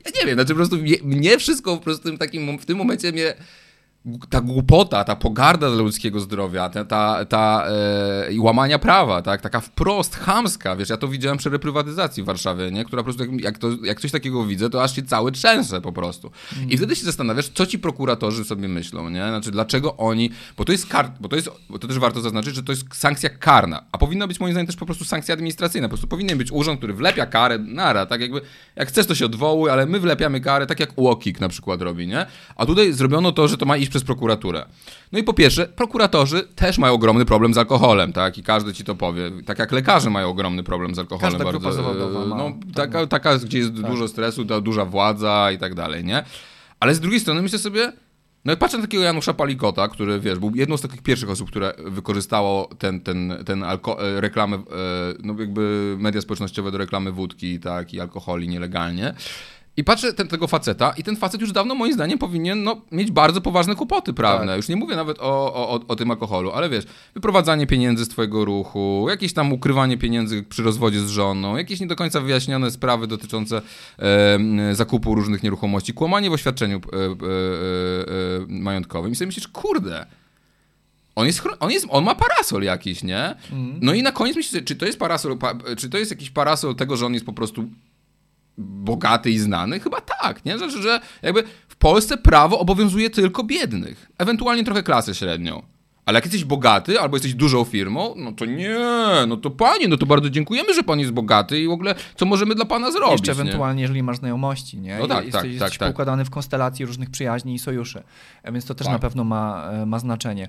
[0.06, 2.78] ja nie wiem, znaczy po prostu mnie, mnie wszystko po prostu w, takim, w tym
[2.78, 3.34] momencie mnie
[4.30, 7.66] ta głupota, ta pogarda dla ludzkiego zdrowia, ta, ta, ta
[8.30, 12.72] e, łamania prawa, tak, taka wprost chamska, wiesz, ja to widziałem przy reprywatyzacji w Warszawie,
[12.72, 15.32] nie, która po prostu, jak, jak, to, jak coś takiego widzę, to aż się cały
[15.32, 16.32] trzęsę po prostu.
[16.58, 16.70] Mm.
[16.70, 20.72] I wtedy się zastanawiasz, co ci prokuratorzy sobie myślą, nie, znaczy dlaczego oni, bo to
[20.72, 23.84] jest kar, bo to jest, bo to też warto zaznaczyć, że to jest sankcja karna,
[23.92, 26.78] a powinna być moim zdaniem też po prostu sankcja administracyjna, po prostu powinien być urząd,
[26.78, 28.42] który wlepia karę, nara, tak jakby,
[28.76, 32.08] jak chcesz to się odwołuj, ale my wlepiamy karę, tak jak UOKiK na przykład robi,
[32.08, 34.66] nie, a tutaj zrobiono to, że to ma iść przez prokuraturę.
[35.12, 38.38] No i po pierwsze, prokuratorzy też mają ogromny problem z alkoholem, tak?
[38.38, 39.32] I każdy ci to powie.
[39.46, 41.32] Tak jak lekarze mają ogromny problem z alkoholem.
[41.32, 41.72] Każda bardzo.
[41.72, 42.36] zawodowa ma.
[42.36, 43.92] No, taka, taka, gdzie jest tak.
[43.92, 46.24] dużo stresu, duża władza i tak dalej, nie?
[46.80, 47.92] Ale z drugiej strony myślę sobie,
[48.46, 51.48] No i patrzę na takiego Janusza Palikota, który, wiesz, był jedną z takich pierwszych osób,
[51.48, 54.62] które wykorzystało ten, ten, ten alko- e, reklamę, e,
[55.24, 59.14] no jakby media społecznościowe do reklamy wódki, tak, i alkoholi nielegalnie.
[59.78, 63.12] I patrzę ten, tego faceta i ten facet już dawno moim zdaniem powinien no, mieć
[63.12, 64.48] bardzo poważne kłopoty prawne.
[64.48, 64.58] Tak.
[64.58, 68.46] Już nie mówię nawet o, o, o tym alkoholu, ale wiesz, wyprowadzanie pieniędzy z twojego
[68.46, 73.08] ruchu, jakieś tam ukrywanie pieniędzy przy rozwodzie z żoną, jakieś nie do końca wyjaśnione sprawy
[73.08, 73.62] dotyczące
[74.00, 77.12] e, zakupu różnych nieruchomości, kłamanie w oświadczeniu e, e, e, e
[78.48, 79.12] majątkowym.
[79.12, 80.06] I sobie myślisz, kurde,
[81.16, 83.36] on, jest, on, jest, on ma parasol jakiś, nie?
[83.52, 83.80] Mm.
[83.82, 85.38] No i na koniec myślisz, czy to jest parasol,
[85.78, 87.70] czy to jest jakiś parasol tego, że on jest po prostu
[88.60, 89.80] bogaty i znany?
[89.80, 90.58] Chyba tak, nie?
[90.58, 95.62] Znaczy, że jakby w Polsce prawo obowiązuje tylko biednych, ewentualnie trochę klasę średnią.
[96.10, 98.80] Ale jak jesteś bogaty albo jesteś dużą firmą, no to nie,
[99.28, 102.26] no to panie, no to bardzo dziękujemy, że pan jest bogaty i w ogóle co
[102.26, 103.28] możemy dla pana zrobić.
[103.28, 103.82] Jeszcze ewentualnie, nie?
[103.82, 104.98] jeżeli masz znajomości, nie?
[105.00, 108.04] No tak, jesteś, tak, jesteś tak, poukładany w konstelacji różnych przyjaźni i sojuszy,
[108.44, 108.94] e, więc to też tak.
[108.94, 110.48] na pewno ma, e, ma znaczenie.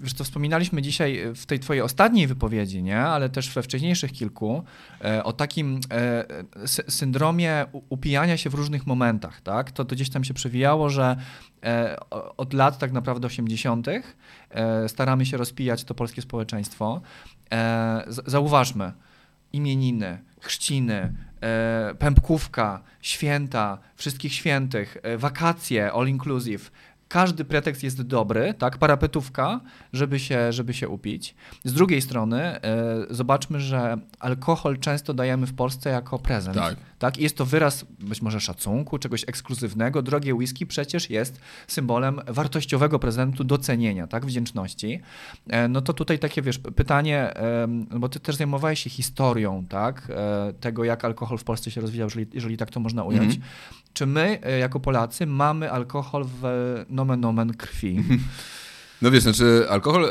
[0.00, 3.00] Wiesz to wspominaliśmy dzisiaj w tej twojej ostatniej wypowiedzi, nie?
[3.00, 4.64] ale też we wcześniejszych kilku,
[5.04, 5.80] e, o takim
[6.88, 9.40] syndromie upijania się w różnych momentach.
[9.40, 9.70] Tak?
[9.70, 11.16] To, to gdzieś tam się przewijało, że
[12.36, 13.86] od lat tak naprawdę 80.
[14.50, 17.00] E, staramy się rozpijać to polskie społeczeństwo.
[17.52, 18.92] E, zauważmy,
[19.52, 26.70] imieniny, chrzciny, e, pępkówka, święta, wszystkich świętych, wakacje, all inclusive
[27.08, 29.60] każdy pretekst jest dobry, tak, parapetówka,
[29.92, 31.34] żeby się, żeby się upić.
[31.64, 32.60] Z drugiej strony y,
[33.14, 36.56] zobaczmy, że alkohol często dajemy w Polsce jako prezent.
[36.56, 36.76] Tak.
[36.98, 37.18] tak.
[37.18, 40.02] I jest to wyraz być może szacunku, czegoś ekskluzywnego.
[40.02, 45.00] Drogie whisky przecież jest symbolem wartościowego prezentu, docenienia, tak, wdzięczności.
[45.48, 50.08] E, no to tutaj takie, wiesz, pytanie, e, bo ty też zajmowałeś się historią, tak,
[50.10, 53.34] e, tego jak alkohol w Polsce się rozwijał, jeżeli, jeżeli tak to można ująć.
[53.34, 53.48] Mm.
[53.92, 57.96] Czy my, jako Polacy, mamy alkohol w nomen krwi.
[59.02, 60.10] No wiesz, znaczy alkohol, e,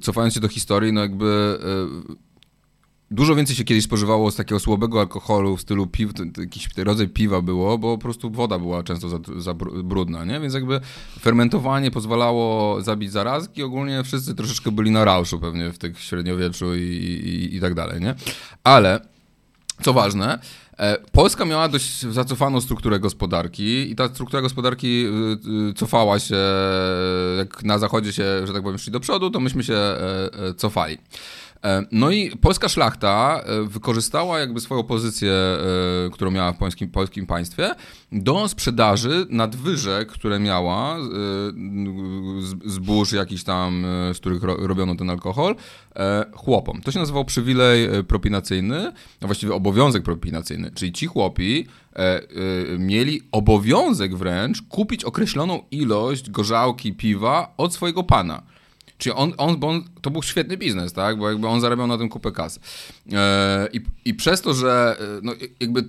[0.00, 1.58] cofając się do historii, no jakby
[2.12, 2.14] e,
[3.10, 7.42] dużo więcej się kiedyś spożywało z takiego słabego alkoholu w stylu piw, jakiś rodzaj piwa
[7.42, 10.40] było, bo po prostu woda była często za, za brudna, nie?
[10.40, 10.80] Więc jakby
[11.20, 16.80] fermentowanie pozwalało zabić zarazki, ogólnie wszyscy troszeczkę byli na rauszu pewnie w tych średniowieczu i,
[16.80, 18.14] i, i tak dalej, nie?
[18.64, 19.00] Ale,
[19.82, 20.38] co ważne,
[21.12, 26.36] Polska miała dość zacofaną strukturę gospodarki i ta struktura gospodarki y, y, cofała się,
[27.38, 30.54] jak na zachodzie się, że tak powiem, szli do przodu, to myśmy się e, e,
[30.54, 30.98] cofali.
[31.92, 35.32] No i polska szlachta wykorzystała jakby swoją pozycję,
[36.12, 37.74] którą miała w polskim, polskim państwie,
[38.12, 40.96] do sprzedaży nadwyżek, które miała,
[42.64, 45.56] zbóż jakiś tam, z których robiono ten alkohol,
[46.32, 46.80] chłopom.
[46.80, 51.66] To się nazywał przywilej propinacyjny, a właściwie obowiązek propinacyjny, czyli ci chłopi
[52.78, 58.42] mieli obowiązek wręcz kupić określoną ilość gorzałki piwa od swojego pana.
[58.98, 61.18] Czyli on, on, bo on, to był świetny biznes, tak?
[61.18, 62.60] Bo jakby on zarabiał na tym kupę kasy.
[63.12, 65.84] E, i, I przez to, że e, no, jakby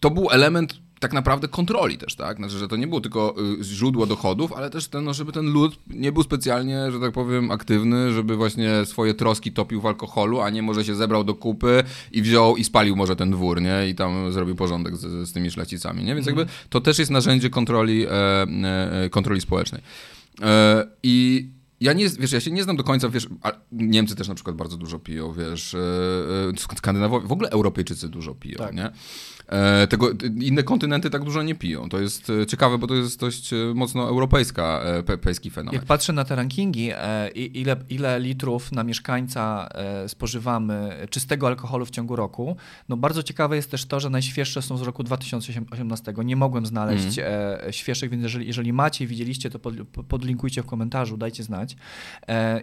[0.00, 2.36] to był element tak naprawdę kontroli też, tak?
[2.36, 5.52] Znaczy, że to nie było tylko y, źródło dochodów, ale też ten, no, żeby ten
[5.52, 10.40] lud nie był specjalnie, że tak powiem, aktywny, żeby właśnie swoje troski topił w alkoholu,
[10.40, 13.88] a nie może się zebrał do kupy i wziął i spalił może ten dwór, nie?
[13.88, 16.14] I tam zrobił porządek z, z tymi szlachcicami, nie?
[16.14, 19.82] Więc jakby to też jest narzędzie kontroli, e, kontroli społecznej.
[21.02, 21.48] I
[21.82, 23.28] ja nie, wiesz, ja się nie znam do końca, wiesz,
[23.72, 25.76] Niemcy też na przykład bardzo dużo piją, wiesz,
[26.76, 28.74] Skandynawowie, w ogóle Europejczycy dużo piją, tak.
[28.74, 28.90] nie?
[29.52, 30.10] E, tego,
[30.40, 31.88] inne kontynenty tak dużo nie piją.
[31.88, 35.74] To jest e, ciekawe, bo to jest dość e, mocno europejska, europejski fenomen.
[35.74, 36.90] Jak patrzę na te rankingi,
[37.34, 39.68] ile, ile litrów na mieszkańca
[40.06, 42.56] spożywamy czystego alkoholu w ciągu roku,
[42.88, 46.14] no bardzo ciekawe jest też to, że najświeższe są z roku 2018.
[46.24, 47.72] Nie mogłem znaleźć mm.
[47.72, 49.74] świeższych, więc jeżeli, jeżeli macie i widzieliście, to pod,
[50.08, 51.76] podlinkujcie w komentarzu, dajcie znać.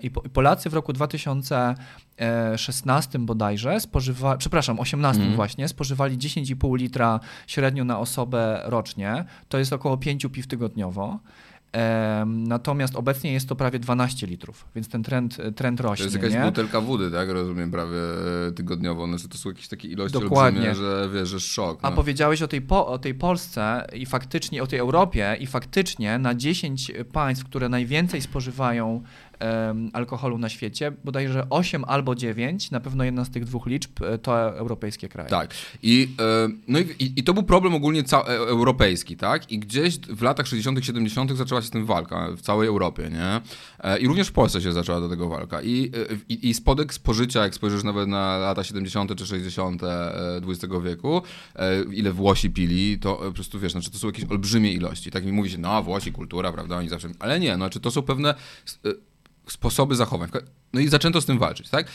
[0.01, 5.35] I Polacy w roku 2016 bodajże spożywali, przepraszam, 18 mm.
[5.35, 9.25] właśnie, spożywali 10,5 litra średnio na osobę rocznie.
[9.49, 11.19] To jest około 5 piw tygodniowo.
[12.25, 16.03] Natomiast obecnie jest to prawie 12 litrów, więc ten trend, trend rośnie.
[16.03, 16.41] To jest jakaś nie?
[16.41, 17.29] butelka wody, tak?
[17.29, 17.97] Rozumiem, prawie
[18.47, 19.07] e, tygodniowo.
[19.07, 20.69] Znaczy, to są jakieś takie ilości Dokładnie.
[20.69, 21.83] olbrzymie, że wiesz, że szok.
[21.83, 21.89] No.
[21.89, 26.19] A powiedziałeś o tej, po, o tej Polsce i faktycznie o tej Europie i faktycznie
[26.19, 29.03] na 10 państw, które najwięcej spożywają
[29.93, 30.91] alkoholu na świecie.
[31.03, 35.29] Bodajże 8 albo 9, na pewno jedna z tych dwóch liczb to europejskie kraje.
[35.29, 35.53] Tak.
[35.83, 36.09] I,
[36.67, 39.51] no i, i to był problem ogólnie europejski, tak?
[39.51, 41.37] I gdzieś w latach 60., 70.
[41.37, 43.41] zaczęła się z tym walka w całej Europie, nie?
[43.99, 45.61] I również w Polsce się zaczęła do tego walka.
[45.61, 45.91] I,
[46.29, 49.15] i, i spodek spożycia, jak spojrzysz nawet na lata 70.
[49.15, 49.81] czy 60.
[50.47, 51.21] XX wieku,
[51.93, 55.11] ile Włosi pili, to po prostu wiesz, znaczy to są jakieś olbrzymie ilości.
[55.11, 57.09] Tak mi mówi się, no Włosi, kultura, prawda, oni zawsze...
[57.19, 58.35] Ale nie, znaczy to są pewne
[59.51, 60.29] sposoby zachowań.
[60.73, 61.87] No i zaczęto z tym walczyć, tak?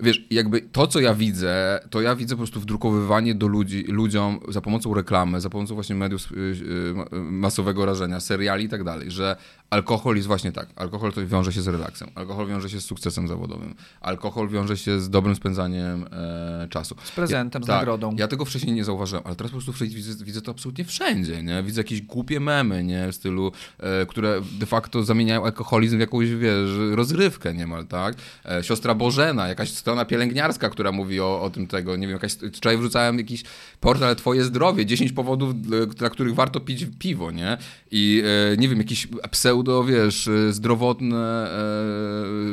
[0.00, 4.40] Wiesz, jakby to, co ja widzę, to ja widzę po prostu wdrukowywanie do ludzi, ludziom
[4.48, 9.10] za pomocą reklamy, za pomocą właśnie mediów y, y, masowego rażenia, seriali i tak dalej,
[9.10, 9.36] że
[9.72, 10.68] alkohol jest właśnie tak.
[10.76, 15.00] Alkohol to wiąże się z relaksem, alkohol wiąże się z sukcesem zawodowym, alkohol wiąże się
[15.00, 16.96] z dobrym spędzaniem e, czasu.
[17.04, 18.16] Z prezentem, ja, z tak, nagrodą.
[18.18, 21.62] Ja tego wcześniej nie zauważyłem, ale teraz po prostu widzę, widzę to absolutnie wszędzie, nie?
[21.62, 23.12] Widzę jakieś głupie memy, nie?
[23.12, 28.14] W stylu, e, które de facto zamieniają alkoholizm w jakąś, wiesz, rozrywkę niemal, tak?
[28.44, 32.32] E, siostra Bożena, jakaś strona pielęgniarska, która mówi o, o tym tego, nie wiem, jakaś,
[32.52, 33.42] wczoraj wrzucałem jakiś
[33.80, 35.62] portal Twoje zdrowie, 10 powodów,
[35.94, 37.58] dla których warto pić piwo, nie?
[37.90, 41.50] I e, nie wiem, jakiś pseudo, wiesz, zdrowotne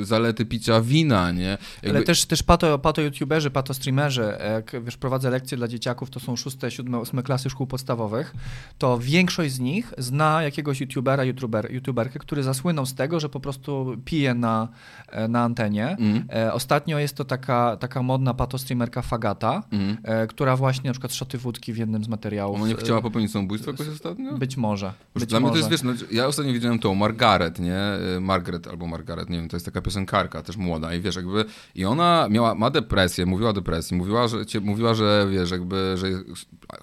[0.02, 1.58] e, zalety picia wina, nie?
[1.84, 1.89] Jakby...
[1.89, 6.19] Ale też, też pato, pato youtuberzy, pato streamerzy, jak wiesz, prowadzę lekcje dla dzieciaków, to
[6.19, 8.34] są szóste, siódme, ósme klasy szkół podstawowych,
[8.78, 13.39] to większość z nich zna jakiegoś youtubera, youtuber, youtuberkę, który zasłynął z tego, że po
[13.39, 14.67] prostu pije na,
[15.08, 15.98] e, na antenie.
[16.00, 16.28] Mm.
[16.54, 19.98] Ostatnio jest to taka, taka modna patostreamerka Fagata, mm.
[20.28, 22.56] która właśnie na przykład szoty wódki w jednym z materiałów.
[22.56, 24.38] Ona nie chciała popełnić samobójstwa jakoś ostatnio?
[24.38, 24.93] Być może.
[25.15, 25.52] Być dla może.
[25.52, 27.80] mnie to jest, wiesz, no, ja ostatnio widziałem tą Margaret, nie?
[28.22, 31.86] Margaret albo Margaret, nie wiem, to jest taka piosenkarka, też młoda i wiesz, jakby, i
[31.86, 36.08] ona miała, ma depresję, mówiła o depresji, mówiła, że, mówiła, że wiesz, jakby, że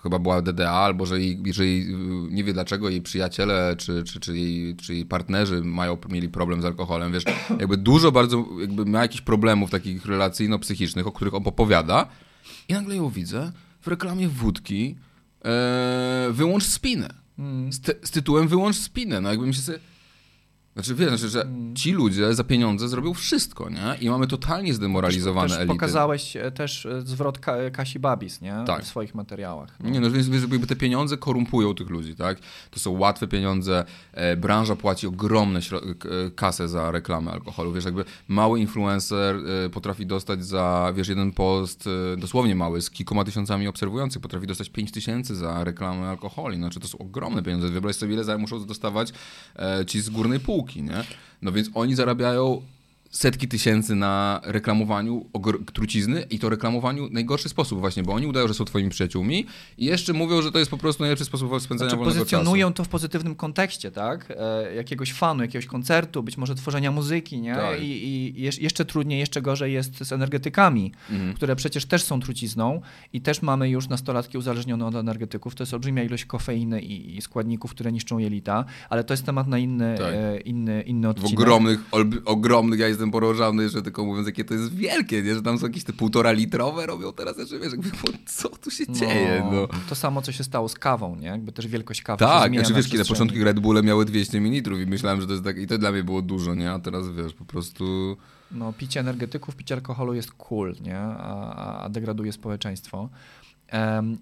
[0.02, 1.96] chyba była DDA, albo że jej, że jej,
[2.30, 6.62] nie wie dlaczego jej przyjaciele, czy, czy, czy, jej, czy jej partnerzy mają, mieli problem
[6.62, 7.24] z alkoholem, wiesz,
[7.60, 12.08] jakby dużo bardzo, jakby miała jakichś problemów takich relacyjno-psychicznych, o których on opowiada
[12.68, 14.96] i nagle ją widzę w reklamie wódki
[15.44, 17.08] e, wyłącz spinę.
[17.38, 17.72] Mm.
[17.72, 19.20] Z, z, tytułem wyłącz spinę.
[19.20, 19.78] No jakby mi się sobie
[20.76, 21.76] znaczy wiesz, znaczy, że hmm.
[21.76, 23.96] ci ludzie za pieniądze zrobią wszystko, nie?
[24.00, 25.74] I mamy totalnie zdemoralizowane też, też elity.
[25.74, 28.54] pokazałeś e, też e, zwrot Ka Kasi Babis, nie?
[28.66, 28.84] Tak.
[28.84, 29.68] W swoich materiałach.
[29.80, 29.90] No.
[29.90, 32.38] Nie, no więc jakby te pieniądze korumpują tych ludzi, tak?
[32.70, 35.60] To są łatwe pieniądze, e, branża płaci ogromne
[36.34, 39.36] kasę za reklamę alkoholu, wiesz, jakby mały influencer
[39.72, 44.92] potrafi dostać za, wiesz, jeden post, dosłownie mały, z kilkoma tysiącami obserwujących, potrafi dostać 5
[44.92, 49.12] tysięcy za reklamę alkoholi, znaczy to są ogromne pieniądze, wyobraź sobie, ile muszą dostawać
[49.86, 51.04] ci z górnej półki, nie?
[51.42, 52.62] No więc oni zarabiają
[53.10, 55.26] setki tysięcy na reklamowaniu
[55.72, 59.46] trucizny i to reklamowaniu w najgorszy sposób właśnie, bo oni udają, że są twoimi przyjaciółmi
[59.78, 62.76] i jeszcze mówią, że to jest po prostu najlepszy sposób spędzania znaczy, wolnego pozycjonują czasu.
[62.76, 64.32] to w pozytywnym kontekście, tak?
[64.36, 67.54] E, jakiegoś fanu, jakiegoś koncertu, być może tworzenia muzyki, nie?
[67.54, 67.82] Tak.
[67.82, 71.34] I, I, jeszcze trudniej, jeszcze gorzej jest z energetykami, mhm.
[71.34, 72.80] które przecież też są trucizną
[73.12, 75.54] i też mamy już nastolatki uzależnione od energetyków.
[75.54, 79.46] To jest olbrzymia ilość kofeiny i, i składników, które niszczą jelita, ale to jest temat
[79.48, 80.14] na inny, tak.
[80.14, 81.30] e, inny, inny odcinek.
[81.30, 81.80] W ogromnych,
[82.24, 85.34] ogromnych, ja jestem porożony, że tylko mówiąc, jakie to jest wielkie, nie?
[85.34, 87.90] że tam są jakieś te półtora litrowe robią teraz, jeszcze wiesz, jakby,
[88.26, 89.48] co tu się no, dzieje?
[89.52, 89.68] No.
[89.88, 91.26] To samo, co się stało z kawą, nie?
[91.26, 94.82] Jakby też wielkość kawy Tak, znaczy wiesz, kiedy na początku Red Bulle miały 200 ml
[94.82, 96.72] i myślałem, że to jest tak, i to dla mnie było dużo, nie?
[96.72, 98.16] A teraz wiesz, po prostu...
[98.50, 100.98] No, picie energetyków, picie alkoholu jest cool, nie?
[100.98, 103.08] A, a degraduje społeczeństwo.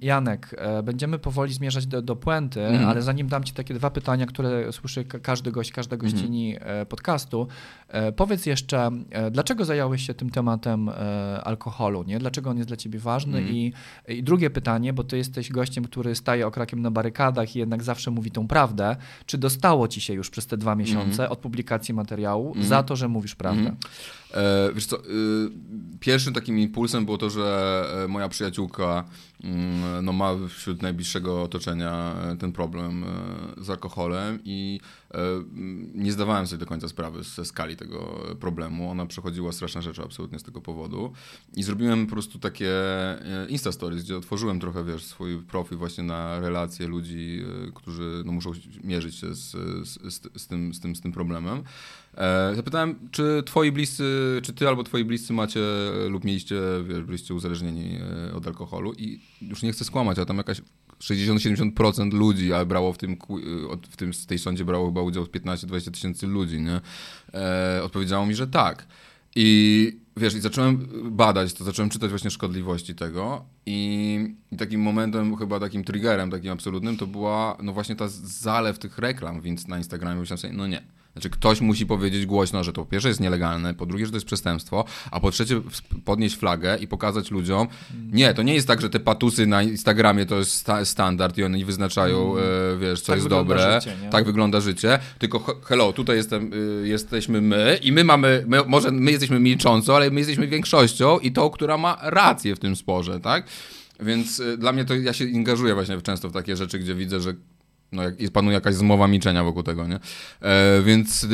[0.00, 2.88] Janek, e, będziemy powoli zmierzać do, do puenty, mm.
[2.88, 6.86] ale zanim dam Ci takie dwa pytania, które słyszy każdy gość, każda gościni mm.
[6.86, 7.48] podcastu,
[7.88, 8.90] e, powiedz jeszcze,
[9.30, 10.90] dlaczego zająłeś się tym tematem
[11.44, 12.02] alkoholu?
[12.02, 12.18] Nie?
[12.18, 13.38] Dlaczego on jest dla Ciebie ważny?
[13.38, 13.50] Mm.
[13.50, 13.72] I,
[14.08, 18.10] I drugie pytanie, bo Ty jesteś gościem, który staje okrakiem na barykadach i jednak zawsze
[18.10, 18.96] mówi tą prawdę.
[19.26, 21.32] Czy dostało Ci się już przez te dwa miesiące mm.
[21.32, 22.66] od publikacji materiału mm.
[22.66, 23.74] za to, że mówisz prawdę?
[24.34, 25.00] E, wiesz co, y,
[26.00, 29.04] pierwszym takim impulsem było to, że moja przyjaciółka
[29.44, 35.03] Mm, no, ma wśród najbliższego otoczenia e, ten problem e, z alkoholem i e,
[35.94, 38.90] nie zdawałem sobie do końca sprawy ze skali tego problemu.
[38.90, 41.12] Ona przechodziła straszne rzeczy absolutnie z tego powodu
[41.56, 42.70] i zrobiłem po prostu takie
[43.48, 47.42] Insta Stories, gdzie otworzyłem trochę, wiesz, swój profil właśnie na relacje ludzi,
[47.74, 48.52] którzy no, muszą
[48.84, 49.50] mierzyć się z,
[49.88, 51.62] z, z, tym, z, tym, z tym problemem.
[52.54, 55.60] Zapytałem, czy twoi bliscy, czy ty albo twoi bliscy macie
[56.08, 57.98] lub mieliście, wiesz, byliście uzależnieni
[58.34, 60.60] od alkoholu i już nie chcę skłamać, ale tam jakaś
[61.00, 63.16] 60-70% ludzi, ale brało w tym,
[63.90, 66.80] w tym z tej sądzie brało chyba udział 15-20 tysięcy ludzi, nie?
[67.34, 68.86] E, odpowiedziało mi, że tak.
[69.36, 75.36] I wiesz, i zacząłem badać to, zacząłem czytać właśnie szkodliwości tego i, i takim momentem,
[75.36, 79.78] chyba takim triggerem takim absolutnym, to była no właśnie ta zalew tych reklam więc na
[79.78, 80.82] Instagramie myślałem sobie, no nie,
[81.14, 84.16] Znaczy ktoś musi powiedzieć głośno, że to po pierwsze jest nielegalne, po drugie, że to
[84.16, 85.60] jest przestępstwo, a po trzecie
[86.04, 87.68] podnieść flagę i pokazać ludziom,
[88.12, 91.44] nie, to nie jest tak, że te patusy na Instagramie to jest sta standard i
[91.44, 92.44] oni wyznaczają, mm.
[92.74, 96.88] e, wiesz, co tak jest dobre, życie, tak wygląda życie, tylko hello, tutaj jestem, y,
[96.88, 101.32] jesteśmy my i my mamy, my, może my jesteśmy milcząco, ale my jesteśmy większością i
[101.32, 103.46] tą, która ma rację w tym sporze, tak?
[104.00, 107.20] Więc y, dla mnie to ja się angażuję właśnie często w takie rzeczy, gdzie widzę,
[107.20, 107.34] że
[107.94, 109.98] no, jak, panuje jakaś zmowa milczenia wokół tego, nie?
[110.42, 111.28] E, więc e,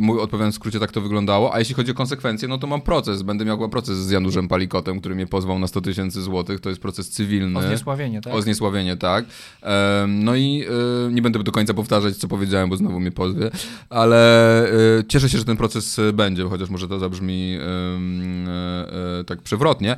[0.00, 1.54] mój, odpowiadając w skrócie, tak to wyglądało.
[1.54, 3.22] A jeśli chodzi o konsekwencje, no to mam proces.
[3.22, 6.60] Będę miał proces z Januszem Palikotem, który mnie pozwał na 100 tysięcy złotych.
[6.60, 7.58] To jest proces cywilny.
[7.58, 8.34] O zniesławienie, tak?
[8.34, 9.24] O zniesławienie, tak.
[9.62, 10.64] E, no i
[11.08, 13.50] e, nie będę do końca powtarzać, co powiedziałem, bo znowu mnie pozwie,
[13.90, 17.58] ale e, cieszę się, że ten proces będzie, chociaż może to zabrzmi
[19.20, 19.96] e, tak przewrotnie,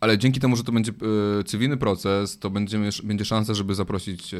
[0.00, 0.92] ale dzięki temu, że to będzie
[1.40, 4.34] e, cywilny proces, to będziemy, będzie szansa, żeby zaprosić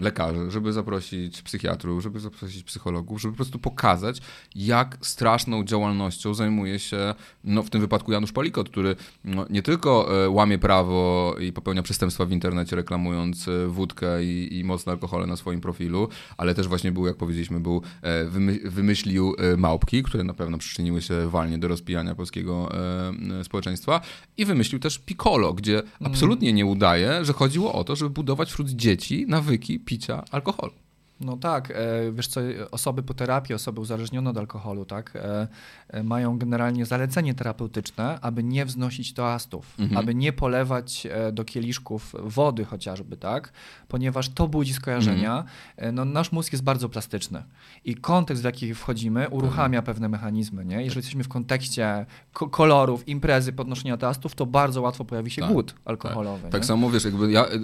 [0.00, 4.20] lekarzy, żeby zaprosić psychiatrów, żeby zaprosić psychologów, żeby po prostu pokazać,
[4.54, 10.24] jak straszną działalnością zajmuje się, no w tym wypadku Janusz Palikot, który no, nie tylko
[10.24, 15.36] e, łamie prawo i popełnia przestępstwa w internecie, reklamując wódkę i, i mocne alkohole na
[15.36, 17.82] swoim profilu, ale też właśnie był, jak powiedzieliśmy, był,
[18.64, 22.72] wymyślił małpki, które na pewno przyczyniły się walnie do rozpijania polskiego
[23.42, 24.00] społeczeństwa
[24.36, 25.90] i wymyślił też Piccolo, gdzie mm.
[26.02, 28.89] absolutnie nie udaje, że chodziło o to, żeby budować wśród dzieci
[29.28, 30.79] nawyki picia alkoholu.
[31.20, 32.40] No tak, e, wiesz co,
[32.70, 35.48] osoby po terapii, osoby uzależnione od alkoholu, tak, e,
[35.88, 39.98] e, mają generalnie zalecenie terapeutyczne, aby nie wznosić toastów, mhm.
[39.98, 43.52] aby nie polewać do kieliszków wody chociażby, tak,
[43.88, 45.44] ponieważ to budzi skojarzenia.
[45.76, 45.94] Mhm.
[45.94, 47.42] No, nasz mózg jest bardzo plastyczny
[47.84, 49.84] i kontekst, w jaki wchodzimy, uruchamia mhm.
[49.84, 50.82] pewne mechanizmy, nie?
[50.82, 55.74] Jeżeli jesteśmy w kontekście kolorów, imprezy, podnoszenia toastów, to bardzo łatwo pojawi się tak, głód
[55.84, 56.42] alkoholowy.
[56.42, 57.58] Tak, tak samo, wiesz, jakby ja y,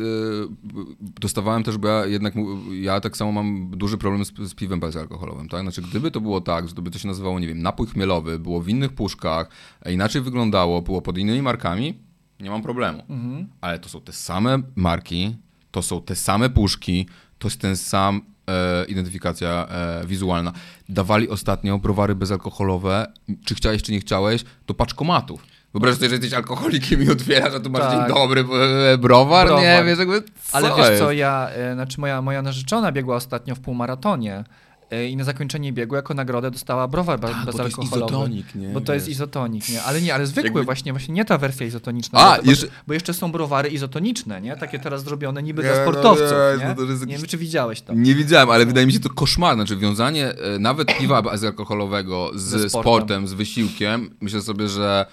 [1.20, 2.34] dostawałem też, bo ja jednak,
[2.80, 5.62] ja tak samo mam mam duży problem z, z piwem bezalkoholowym, tak?
[5.62, 8.38] Znaczy, gdyby to było tak, że to by to się nazywało, nie wiem, napój chmielowy,
[8.38, 9.50] było w innych puszkach,
[9.90, 11.94] inaczej wyglądało, było pod innymi markami,
[12.40, 13.02] nie mam problemu.
[13.08, 13.48] Mhm.
[13.60, 15.36] Ale to są te same marki,
[15.70, 17.06] to są te same puszki,
[17.38, 20.52] to jest ten sam e, identyfikacja e, wizualna.
[20.88, 23.12] Dawali ostatnio browary bezalkoholowe,
[23.44, 25.55] czy chciałeś, czy nie chciałeś, do paczkomatów.
[25.76, 27.92] Wyobraź sobie, że jesteś alkoholikiem i otwierasz, a tu masz tak.
[27.92, 29.62] dzień dobry e, browar, browar.
[29.62, 31.02] nie, wiesz, jakby co Ale wiesz jest?
[31.02, 34.44] co, ja, e, znaczy moja, moja narzeczona biegła ostatnio w półmaratonie
[34.90, 37.90] e, i na zakończenie biegu jako nagrodę dostała browar tak, bezalkoholowy.
[37.90, 38.68] Bo to jest izotonik, nie?
[38.68, 39.82] Bo to jest izotonik, nie?
[39.82, 40.64] Ale nie, ale zwykły Jakby...
[40.64, 42.18] właśnie, właśnie nie ta wersja izotoniczna.
[42.18, 42.66] A, bo, jeszcze...
[42.86, 44.56] bo jeszcze są browary izotoniczne, nie?
[44.56, 46.74] Takie teraz zrobione niby nie, dla no, sportowców, no, nie?
[46.78, 47.94] No, nie wiem, czy widziałeś to.
[47.94, 52.70] Nie widziałem, ale wydaje mi się to koszmarne, znaczy wiązanie nawet piwa bezalkoholowego z sportem.
[52.70, 55.06] sportem, z wysiłkiem, myślę sobie, że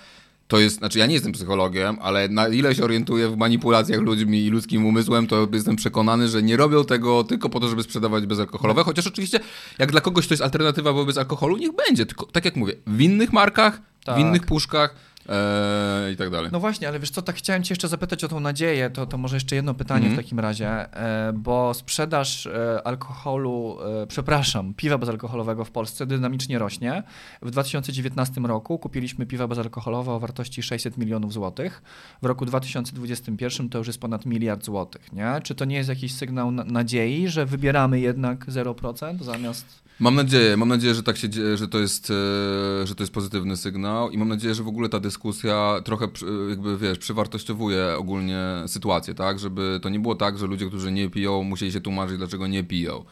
[0.48, 4.46] to jest, znaczy ja nie jestem psychologiem, ale na ile się orientuję w manipulacjach ludźmi
[4.46, 8.26] i ludzkim umysłem, to jestem przekonany, że nie robią tego tylko po to, żeby sprzedawać
[8.26, 9.40] bezalkoholowe, chociaż oczywiście
[9.80, 13.02] jak dla kogoś to jest alternatywa wobec alkoholu, niech będzie, tylko tak jak mówię, w
[13.02, 14.16] innych markach, tak.
[14.16, 14.96] w innych puszkach,
[15.30, 16.50] Eee, i tak dalej.
[16.52, 19.18] No właśnie, ale wiesz co, tak chciałem cię jeszcze zapytać o tą nadzieję, to, to
[19.18, 20.22] może jeszcze jedno pytanie mm -hmm.
[20.22, 26.60] w takim razie, e, bo sprzedaż e, alkoholu, e, przepraszam, piwa bezalkoholowego w Polsce dynamicznie
[26.60, 27.04] rośnie.
[27.42, 31.82] W 2019 roku kupiliśmy piwa bezalkoholowe o wartości 600 milionów złotych.
[32.22, 35.42] W roku 2021 to już jest ponad miliard złotych, nie?
[35.44, 40.70] Czy to nie jest jakiś sygnał nadziei, że wybieramy jednak 0% zamiast Mam nadzieję, mam
[40.70, 44.18] nadzieję, że tak się dzieje, że to jest, e, że to jest pozytywny sygnał i
[44.18, 45.13] mam nadzieję, że w ogóle ta dyskusja
[45.84, 46.08] trochę
[46.50, 49.40] jakby, wiesz, przywartościowuje ogólnie sytuację, tak?
[49.40, 52.64] Żeby to nie było tak, że ludzie, którzy nie piją, musieli się tłumaczyć, dlaczego nie
[52.64, 53.06] piją.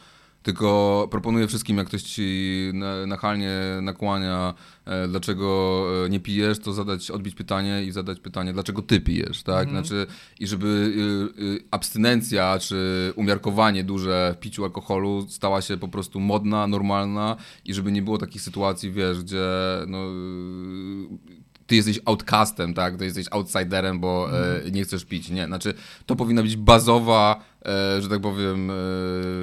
[0.44, 2.72] Tylko proponuję wszystkim, jak ktoś ci
[3.08, 4.54] nachalnie nakłania,
[4.86, 9.44] e, dlaczego e, nie pijesz, to zadać, odbić pytanie i zadać pytanie, dlaczego ty pijesz,
[9.44, 9.68] tak?
[9.68, 9.86] Mhm.
[9.86, 10.08] Znaczy,
[10.40, 10.68] i żeby
[11.38, 17.36] y, y, abstynencja czy umiarkowanie duże w piciu alkoholu stała się po prostu modna, normalna
[17.66, 19.48] i żeby nie było takich sytuacji, wiesz, gdzie
[19.88, 19.98] no,
[21.72, 22.98] ty jesteś outcastem, tak?
[22.98, 24.74] Ty jesteś outsiderem, bo mm.
[24.74, 25.30] nie chcesz pić.
[25.30, 25.74] Nie, znaczy
[26.06, 28.74] to powinna być bazowa, e, że tak powiem, e,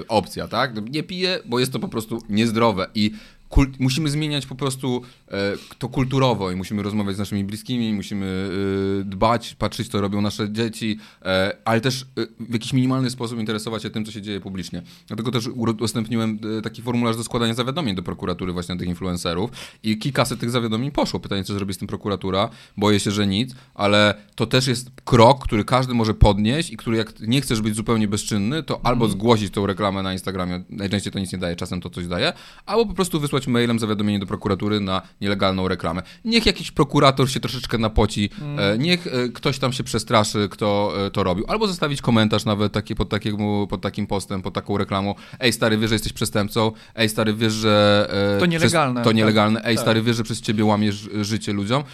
[0.09, 0.91] opcja, tak?
[0.91, 3.11] Nie piję, bo jest to po prostu niezdrowe i
[3.49, 8.51] kult, musimy zmieniać po prostu e, to kulturowo i musimy rozmawiać z naszymi bliskimi, musimy
[9.01, 12.07] e, dbać, patrzeć, co robią nasze dzieci, e, ale też e,
[12.41, 14.83] w jakiś minimalny sposób interesować się tym, co się dzieje publicznie.
[15.07, 19.51] Dlatego też udostępniłem e, taki formularz do składania zawiadomień do prokuratury właśnie tych influencerów
[19.83, 21.21] i kilkaset tych zawiadomień poszło.
[21.21, 22.49] Pytanie, co zrobi z tym prokuratura?
[22.77, 26.97] Boję się, że nic, ale to też jest krok, który każdy może podnieść i który
[26.97, 29.11] jak nie chcesz być zupełnie bezczynny, to albo mhm.
[29.11, 32.33] zgłosić tą reklamę na Instagramie, najczęściej to nic nie daje, czasem to coś daje,
[32.67, 36.03] albo po prostu wysłać wysłać mailem zawiadomienie do prokuratury na nielegalną reklamę.
[36.25, 38.83] Niech jakiś prokurator się troszeczkę napoci, mm.
[38.83, 41.45] niech e, ktoś tam się przestraszy, kto e, to robił.
[41.49, 45.15] Albo zostawić komentarz nawet taki, pod, takiemu, pod takim postem, pod taką reklamą.
[45.41, 46.73] Ej, stary, wiesz, że jesteś przestępcą.
[46.95, 48.09] Ej, stary, wiesz, że...
[48.41, 49.01] To nielegalne.
[49.01, 49.61] Przez, to nielegalne.
[49.65, 49.83] Ej, tak.
[49.83, 51.85] stary, wiesz, że przez ciebie łamiesz życie ludziom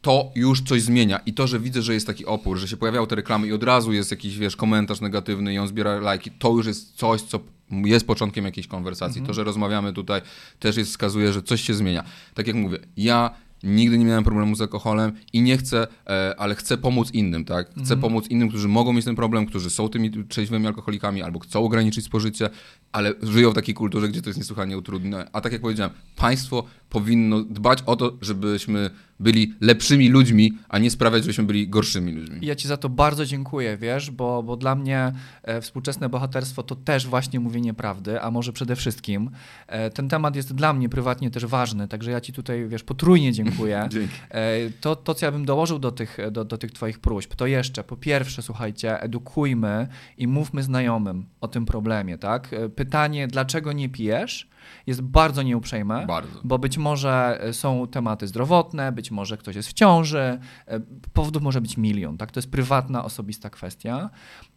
[0.00, 1.18] to już coś zmienia.
[1.26, 3.62] I to, że widzę, że jest taki opór, że się pojawiały te reklamy i od
[3.62, 7.40] razu jest jakiś, wiesz, komentarz negatywny i on zbiera lajki, to już jest coś, co
[7.70, 9.22] jest początkiem jakiejś konwersacji.
[9.22, 10.20] To, że rozmawiamy tutaj,
[10.58, 12.04] też jest, wskazuje, że coś się zmienia.
[12.34, 13.30] Tak jak mówię, ja
[13.62, 17.70] nigdy nie miałem problemu z alkoholem i nie chcę, e, ale chcę pomóc innym, tak?
[17.70, 18.00] Chcę mhm.
[18.00, 22.04] pomóc innym, którzy mogą mieć ten problem, którzy są tymi trzeźwymi alkoholikami albo chcą ograniczyć
[22.04, 22.50] spożycie,
[22.92, 25.28] ale żyją w takiej kulturze, gdzie to jest niesłychanie utrudnione.
[25.32, 28.90] A tak jak powiedziałem, państwo powinno dbać o to, żebyśmy
[29.20, 32.38] byli lepszymi ludźmi, a nie sprawiać, żebyśmy byli gorszymi ludźmi.
[32.42, 36.76] Ja Ci za to bardzo dziękuję, wiesz, bo, bo dla mnie e, współczesne bohaterstwo to
[36.76, 39.30] też właśnie mówienie prawdy, a może przede wszystkim.
[39.66, 43.32] E, ten temat jest dla mnie prywatnie też ważny, także ja Ci tutaj, wiesz, potrójnie
[43.32, 43.47] dziękuję.
[43.94, 44.14] Dzięki.
[44.30, 47.46] E, to, to, co ja bym dołożył do tych, do, do tych Twoich próśb, to
[47.46, 49.88] jeszcze, po pierwsze, słuchajcie, edukujmy
[50.18, 52.52] i mówmy znajomym o tym problemie, tak?
[52.52, 54.48] E, pytanie, dlaczego nie pijesz?
[54.86, 56.40] Jest bardzo nieuprzejme, bardzo.
[56.44, 60.80] bo być może e, są tematy zdrowotne, być może ktoś jest w ciąży, e,
[61.12, 62.32] powodów może być milion, tak?
[62.32, 64.10] To jest prywatna, osobista kwestia.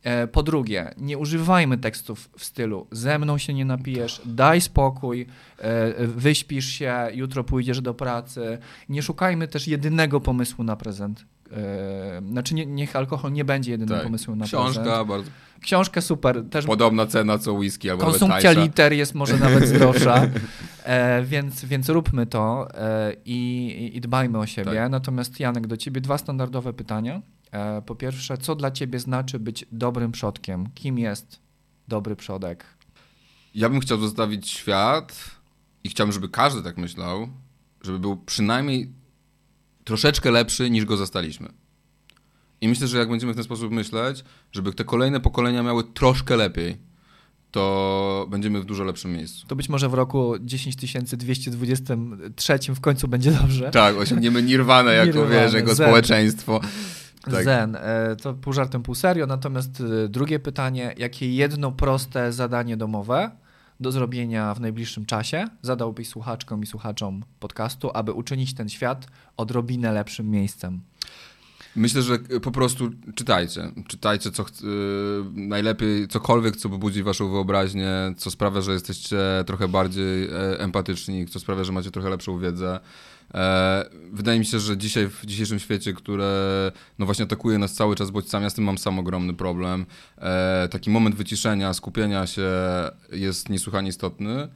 [0.03, 5.28] E, po drugie, nie używajmy tekstów w stylu ze mną się nie napijesz, daj spokój,
[5.97, 8.57] wyśpisz się, jutro pójdziesz do pracy.
[8.89, 11.26] Nie szukajmy też jedynego pomysłu na prezent.
[12.30, 14.04] Znaczy nie, niech alkohol nie będzie jedynym tak.
[14.04, 15.08] pomysłem na Książka, prezent.
[15.08, 15.32] Bardzo
[15.62, 16.43] Książkę super.
[16.49, 20.28] Też Podobna cena co whisky albo Konsumpcja liter jest może nawet zdrowsza,
[20.84, 24.74] e, więc, więc róbmy to e, i, i, dbajmy o siebie.
[24.74, 24.91] Tak.
[24.91, 27.22] Natomiast Janek, do ciebie dwa standardowe pytania.
[27.52, 30.70] E, po pierwsze, co dla ciebie znaczy być dobrym przodkiem?
[30.76, 31.39] Kim jest
[31.88, 32.66] dobry przodek?
[33.56, 35.16] Ja bym chciał zostawić świat
[35.84, 37.28] i chciałbym, żeby każdy tak myślał,
[37.82, 38.91] żeby był przynajmniej
[39.84, 41.50] troszeczkę lepszy niż go zastaliśmy.
[42.62, 46.36] I myślę, że jak będziemy w ten sposób myśleć, żeby te kolejne pokolenia miały troszkę
[46.36, 46.78] lepiej,
[47.52, 49.48] to będziemy w dużo lepszym miejscu.
[49.48, 53.72] To być może w roku 10223 w końcu będzie dobrze.
[53.72, 55.88] Tak, osiągniemy nirwanę jako, nirwane, wiesz, jako zen.
[55.88, 56.62] społeczeństwo.
[57.32, 57.44] Tak.
[57.44, 57.76] Zen.
[57.76, 59.28] E, to pół żartem, pół serio.
[59.28, 63.32] Natomiast e, drugie pytanie, jakie jedno proste zadanie domowe
[63.82, 69.08] do zrobienia w najbliższym czasie zadałbyś słuchaczkom i słuchaczom podcastu, aby uczynić ten świat
[69.38, 70.82] odrobinę lepszym miejscem?
[71.76, 73.72] Myślę, że po prostu czytajcie.
[73.88, 80.24] Czytajcie co yy, najlepiej cokolwiek, co budzi waszą wyobraźnię, co sprawia, że jesteście trochę bardziej
[80.24, 82.80] e, empatyczni, co sprawia, że macie trochę lepszą wiedzę.
[83.34, 87.96] E, wydaje mi się, że dzisiaj w dzisiejszym świecie, które no właśnie atakuje nas cały
[87.96, 89.86] czas bodźcami, ja z tym mam sam ogromny problem.
[90.18, 92.52] E, taki moment wyciszenia, skupienia się
[93.12, 94.48] jest niesłychanie istotny.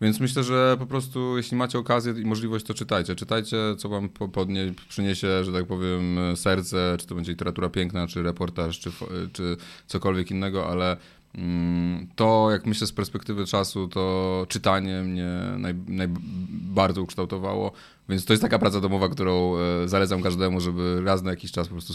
[0.00, 3.14] Więc myślę, że po prostu jeśli macie okazję i możliwość, to czytajcie.
[3.14, 8.22] Czytajcie, co wam podnie, przyniesie, że tak powiem, serce, czy to będzie literatura piękna, czy
[8.22, 8.90] reportaż, czy,
[9.32, 9.56] czy
[9.86, 10.96] cokolwiek innego, ale
[11.34, 15.28] mm, to, jak myślę z perspektywy czasu, to czytanie mnie
[15.58, 17.72] naj, najbardziej ukształtowało.
[18.10, 21.68] Więc to jest taka praca domowa, którą e, zalecam każdemu, żeby raz na jakiś czas
[21.68, 21.94] po prostu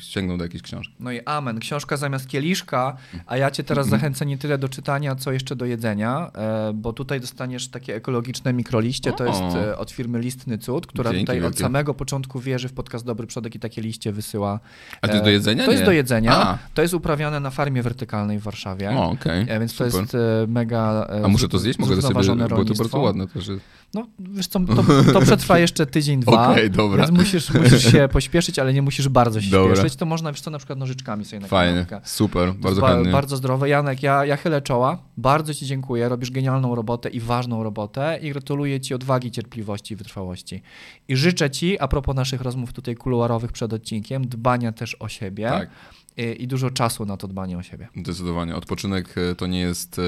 [0.00, 0.94] sięgnął do jakiejś książki.
[1.00, 1.58] No i amen.
[1.58, 2.96] Książka zamiast kieliszka,
[3.26, 6.92] a ja cię teraz zachęcę nie tyle do czytania, co jeszcze do jedzenia, e, bo
[6.92, 9.12] tutaj dostaniesz takie ekologiczne mikroliście.
[9.12, 11.56] To jest e, od firmy Listny Cud, która Dzięki tutaj wielkie.
[11.56, 14.60] od samego początku wierzy w podcast Dobry Przodek i takie liście wysyła.
[15.00, 15.64] A to jest do jedzenia?
[15.64, 15.74] To nie.
[15.74, 16.32] jest do jedzenia.
[16.32, 16.58] A.
[16.74, 18.90] To jest uprawiane na farmie wertykalnej w Warszawie.
[18.90, 19.46] O, okay.
[19.60, 19.92] Więc Super.
[19.92, 20.16] to jest
[20.48, 21.78] mega A muszę to zjeść?
[21.78, 22.14] Mogę to sobie,
[22.48, 23.50] bo to bardzo ładne też.
[23.94, 27.06] No, wiesz co, to, to przetrwa jeszcze tydzień, dwa, okay, dobra.
[27.06, 29.76] więc musisz, musisz się pośpieszyć, ale nie musisz bardzo się dobra.
[29.76, 29.96] śpieszyć.
[29.96, 33.12] To można, wiesz co, na przykład nożyczkami sobie na Fajnie, super, bardzo ba chętnie.
[33.12, 33.68] Bardzo zdrowe.
[33.68, 38.30] Janek, ja, ja chylę czoła, bardzo ci dziękuję, robisz genialną robotę i ważną robotę i
[38.30, 40.62] gratuluję ci odwagi, cierpliwości i wytrwałości.
[41.08, 45.48] I życzę ci, a propos naszych rozmów tutaj kuluarowych przed odcinkiem, dbania też o siebie.
[45.48, 45.68] Tak.
[46.16, 47.88] I, I dużo czasu na to dbanie o siebie.
[47.96, 48.56] Zdecydowanie.
[48.56, 50.00] Odpoczynek e, to nie jest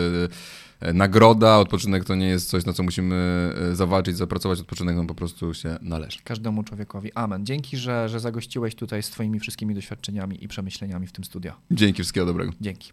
[0.80, 5.14] E, nagroda, odpoczynek to nie jest coś, na co musimy zawalczyć, zapracować, odpoczynek nam po
[5.14, 6.18] prostu się należy.
[6.24, 7.12] Każdemu człowiekowi.
[7.12, 7.46] Amen.
[7.46, 11.52] Dzięki, że, że zagościłeś tutaj z twoimi wszystkimi doświadczeniami i przemyśleniami w tym studio.
[11.70, 12.52] Dzięki, wszystkiego dobrego.
[12.60, 12.92] Dzięki.